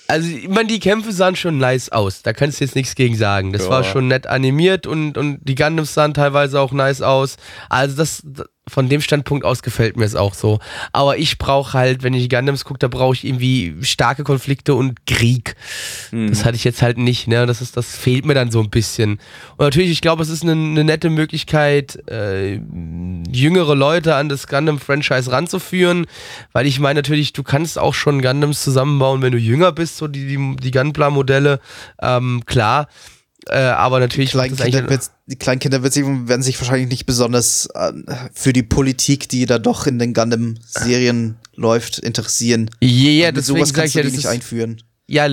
[0.09, 2.23] Also, ich meine, die Kämpfe sahen schon nice aus.
[2.23, 3.53] Da kannst du jetzt nichts gegen sagen.
[3.53, 3.69] Das Ja.
[3.69, 7.37] war schon nett animiert und, und die Gundams sahen teilweise auch nice aus.
[7.69, 8.21] Also, das,
[8.67, 10.59] von dem Standpunkt aus gefällt mir es auch so.
[10.93, 15.05] Aber ich brauche halt, wenn ich Gundams gucke, da brauche ich irgendwie starke Konflikte und
[15.07, 15.55] Krieg.
[16.29, 17.47] Das hatte ich jetzt halt nicht, ne?
[17.47, 19.19] Das ist, das fehlt mir dann so ein bisschen.
[19.57, 22.61] Und natürlich, ich glaube, es ist eine, eine nette Möglichkeit, äh,
[23.31, 26.05] jüngere Leute an das Gundam-Franchise ranzuführen,
[26.53, 30.07] weil ich meine natürlich, du kannst auch schon Gundams zusammenbauen, wenn du jünger bist, so
[30.07, 31.59] die, die, die Gunpla-Modelle,
[32.01, 32.87] ähm, klar.
[33.47, 37.91] Äh, aber natürlich Kleinkinder, wird, die Kleinkinder werden sich wahrscheinlich nicht besonders äh,
[38.33, 42.69] für die Politik, die da doch in den Gundam-Serien läuft, interessieren.
[42.81, 44.81] Ja, ja, deswegen sowas kannst ich ja, du die nicht ist, einführen.
[45.07, 45.27] ja,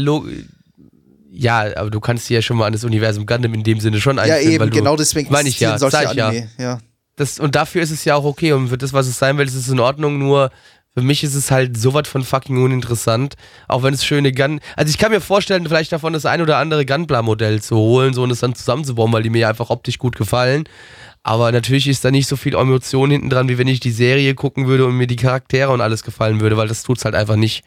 [1.30, 4.00] ja, aber du kannst sie ja schon mal an das Universum Gundam in dem Sinne
[4.00, 4.52] schon Ja, einführen.
[4.52, 6.28] eben, weil du, genau deswegen meine ich ja, solche ich ja.
[6.28, 6.48] Anime.
[6.58, 6.80] Ja.
[7.16, 8.52] Das, und dafür ist es ja auch okay.
[8.52, 10.18] Und für das, was es sein will, ist es in Ordnung.
[10.18, 10.50] Nur
[10.98, 13.34] für mich ist es halt so was von fucking uninteressant.
[13.68, 14.60] Auch wenn es schöne Gun.
[14.76, 18.22] Also ich kann mir vorstellen, vielleicht davon das ein oder andere Gunpla-Modell zu holen so
[18.22, 20.64] und es dann zusammenzubauen, weil die mir einfach optisch gut gefallen.
[21.22, 24.34] Aber natürlich ist da nicht so viel Emotion hinten dran, wie wenn ich die Serie
[24.34, 27.36] gucken würde und mir die Charaktere und alles gefallen würde, weil das tut's halt einfach
[27.36, 27.64] nicht.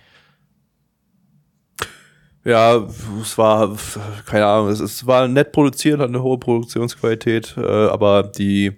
[2.44, 2.88] Ja,
[3.22, 3.78] es war,
[4.26, 8.72] keine Ahnung, es, es war nett produziert, hat eine hohe Produktionsqualität, äh, aber die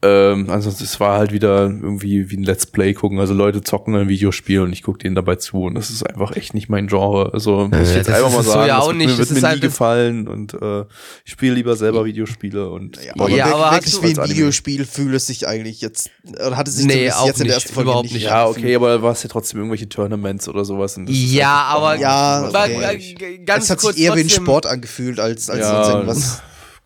[0.00, 3.18] Ähm, ansonsten, es war halt wieder irgendwie wie ein Let's Play gucken.
[3.18, 6.36] Also Leute zocken ein Videospiel und ich gucke denen dabei zu und das ist einfach
[6.36, 7.30] echt nicht mein Genre.
[7.32, 9.06] Also muss ich jetzt das einfach mal es so sagen, ja das auch wird nicht.
[9.06, 10.82] mir, Das wird ist mir halt nie das- gefallen und äh,
[11.24, 14.30] ich spiele lieber selber Videospiele und Ja, aber Ja, aber hast wirklich du- wie ein.
[14.30, 17.54] Videospiel fühlt es sich eigentlich jetzt, oder hat es sich Nee, auch jetzt in der
[17.54, 18.14] ersten Folge überhaupt nicht.
[18.14, 18.24] nicht.
[18.26, 20.94] ja, okay, aber da war es ja trotzdem irgendwelche Tournaments oder sowas.
[20.94, 23.16] Das Ja, einfach aber Ja, was okay.
[23.20, 25.88] äh, ganz Es hat kurz sich eher wie ein Sport angefühlt als, als Ja, sonst
[25.94, 26.42] irgendwas.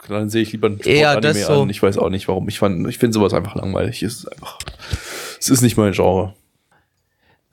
[0.09, 1.63] Dann sehe ich lieber ein Eher Sportanime das so.
[1.63, 1.71] an.
[1.71, 2.49] Ich weiß auch nicht, warum.
[2.49, 4.03] Ich fand, ich finde sowas einfach langweilig.
[4.03, 4.59] Es ist einfach,
[5.39, 6.35] es ist nicht mein Genre.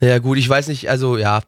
[0.00, 1.40] Ja, gut, ich weiß nicht, also ja.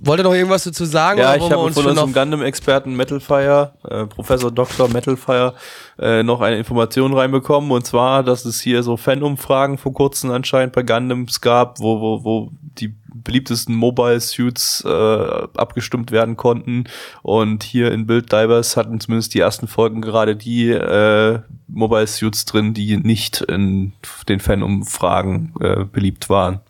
[0.00, 1.20] Wollt ihr noch irgendwas dazu sagen?
[1.20, 4.88] Ja, oder ich habe uns von unserem Gundam-Experten Metalfire, äh, Professor Dr.
[4.88, 5.54] Metalfire,
[5.98, 7.70] äh, noch eine Information reinbekommen.
[7.70, 12.24] Und zwar, dass es hier so Fan-Umfragen vor kurzem anscheinend bei Gundams gab, wo, wo,
[12.24, 12.94] wo die
[13.26, 16.84] beliebtesten Mobile Suits äh, abgestimmt werden konnten.
[17.22, 22.44] Und hier in Build Divers hatten zumindest die ersten Folgen gerade die äh, Mobile Suits
[22.44, 23.92] drin, die nicht in
[24.28, 26.60] den Fan-Umfragen äh, beliebt waren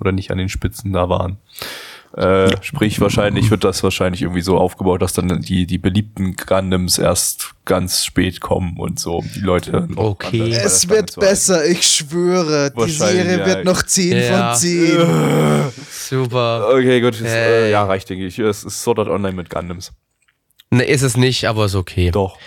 [0.00, 1.36] oder nicht an den Spitzen da waren.
[2.16, 6.96] Äh, sprich, wahrscheinlich wird das wahrscheinlich irgendwie so aufgebaut, dass dann die, die beliebten Gundams
[6.96, 10.50] erst ganz spät kommen und so, um die Leute Okay.
[10.52, 12.70] Es wird besser, ich schwöre.
[12.70, 13.46] Die Serie ja.
[13.46, 14.52] wird noch 10 Ja.
[14.54, 14.98] von 10.
[15.90, 16.68] super.
[16.72, 17.70] Okay, gut, das, äh, Hey.
[17.72, 18.38] ja, reicht, denke ich.
[18.38, 19.92] Es ist Sword Art Online mit Gundams.
[20.70, 22.10] Ne, ist es nicht, aber ist okay.
[22.12, 22.38] Doch.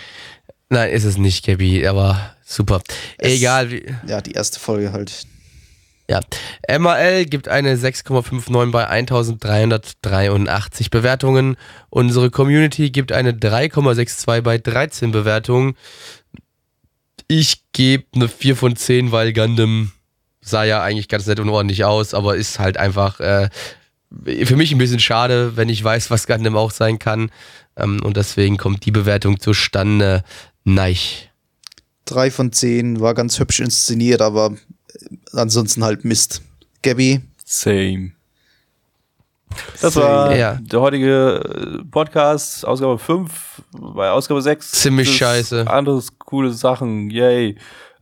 [0.68, 2.80] Nein, ist es nicht, Gabby, aber super.
[3.18, 5.12] Es- Egal, wie, Ja, die erste Folge halt.
[6.10, 6.20] Ja.
[6.78, 11.56] MAL gibt eine 6,59 bei 1383 Bewertungen.
[11.88, 15.76] Unsere Community gibt eine 3,62 bei 13 Bewertungen.
[17.28, 19.92] Ich gebe eine 4 von 10, weil Gundam
[20.40, 23.48] sah ja eigentlich ganz nett und ordentlich aus, aber ist halt einfach äh,
[24.44, 27.30] für mich ein bisschen schade, wenn ich weiß, was Gundam auch sein kann.
[27.76, 30.24] Ähm, und deswegen kommt die Bewertung zustande.
[30.64, 30.96] Nein.
[32.06, 34.56] 3 von 10 war ganz hübsch inszeniert, aber
[35.32, 36.42] ansonsten halt Mist.
[36.82, 38.12] Gabby, Same.
[39.82, 40.54] Das war Ja.
[40.62, 43.62] der heutige äh, Podcast, Ausgabe 5.
[43.72, 44.70] Bei Ausgabe 6.
[44.70, 45.66] Ziemlich scheiße.
[45.68, 47.10] Anderes coole Sachen.
[47.10, 47.56] Yay.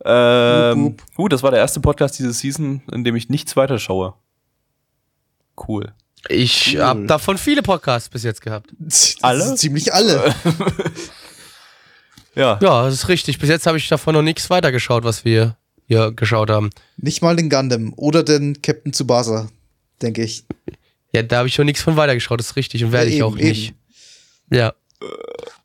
[0.05, 4.13] Ähm, Gut, das war der erste Podcast diese Season, in dem ich nichts weiter schaue.
[5.67, 5.91] Cool.
[6.29, 6.83] Ich Cool.
[6.83, 8.69] habe davon viele Podcasts bis jetzt gehabt.
[8.77, 9.55] Das Alle?
[9.55, 10.33] Ziemlich alle.
[12.35, 12.57] Ja.
[12.61, 13.39] Ja, das ist richtig.
[13.39, 15.57] Bis jetzt habe ich davon noch nichts weitergeschaut, was wir
[15.89, 16.69] hier geschaut haben.
[16.97, 19.49] Nicht mal den Gundam oder den Captain Tsubasa,
[20.01, 20.45] denke ich.
[21.13, 23.17] Ja, da habe ich schon nichts von weitergeschaut, das ist richtig und werde Ja, ich
[23.17, 23.73] eben, auch nicht.
[24.51, 24.73] Ja.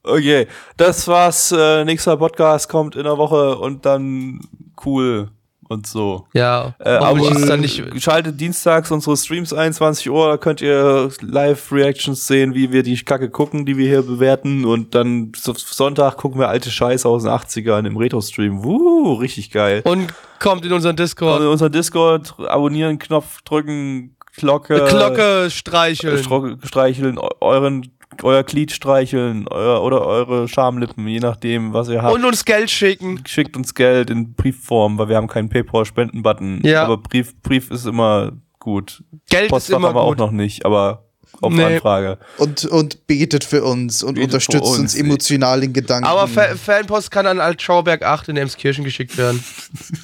[0.02, 0.46] Okay,
[0.76, 1.52] das war's.
[1.52, 4.40] Äh, nächster Podcast kommt in der Woche und dann
[4.84, 5.30] cool
[5.68, 6.26] und so.
[6.32, 7.82] Ja, Äh, aber ist dann nicht.
[8.02, 13.30] schaltet dienstags unsere Streams 21 Uhr, da könnt ihr Live-Reactions sehen, wie wir die Kacke
[13.30, 14.64] gucken, die wir hier bewerten.
[14.64, 18.64] Und dann so- Sonntag gucken wir alte Scheiße aus den 80ern im Retro-Stream.
[18.64, 19.82] Wuh, richtig geil.
[19.84, 21.40] Und kommt in unseren Kommt in Discord.
[21.42, 26.24] unseren Discord, abonnieren, Knopf drücken, Glocke, Glocke streicheln.
[26.64, 27.92] streicheln, eu- euren,
[28.22, 32.14] euer Glied streicheln, euer, oder eure Schamlippen, je nachdem, was ihr habt.
[32.14, 33.22] Und uns Geld schicken.
[33.26, 36.60] schickt uns Geld in Briefform, weil wir haben keinen PayPal-Spenden-Button.
[36.64, 36.84] Ja.
[36.84, 39.02] Aber Brief, Brief ist immer gut.
[39.30, 40.18] Geld Postfach ist immer haben wir auch gut.
[40.18, 41.04] noch nicht, aber
[41.40, 41.64] auf Nee.
[41.64, 42.18] Anfrage.
[42.38, 44.78] Und, und betet für uns und Betet unterstützt uns.
[44.78, 44.94] uns.
[44.94, 46.06] emotional in Gedanken.
[46.06, 49.42] Aber Fa Fanpost kann an Altschauberg 8 in Emskirchen geschickt werden.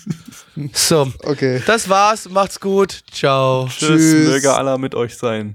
[0.72, 1.62] so, okay.
[1.66, 2.28] das war's.
[2.28, 3.02] Macht's gut.
[3.12, 3.66] Ciao.
[3.68, 4.28] Tschüss, Tschüss.
[4.28, 5.54] möge Allah mit euch sein.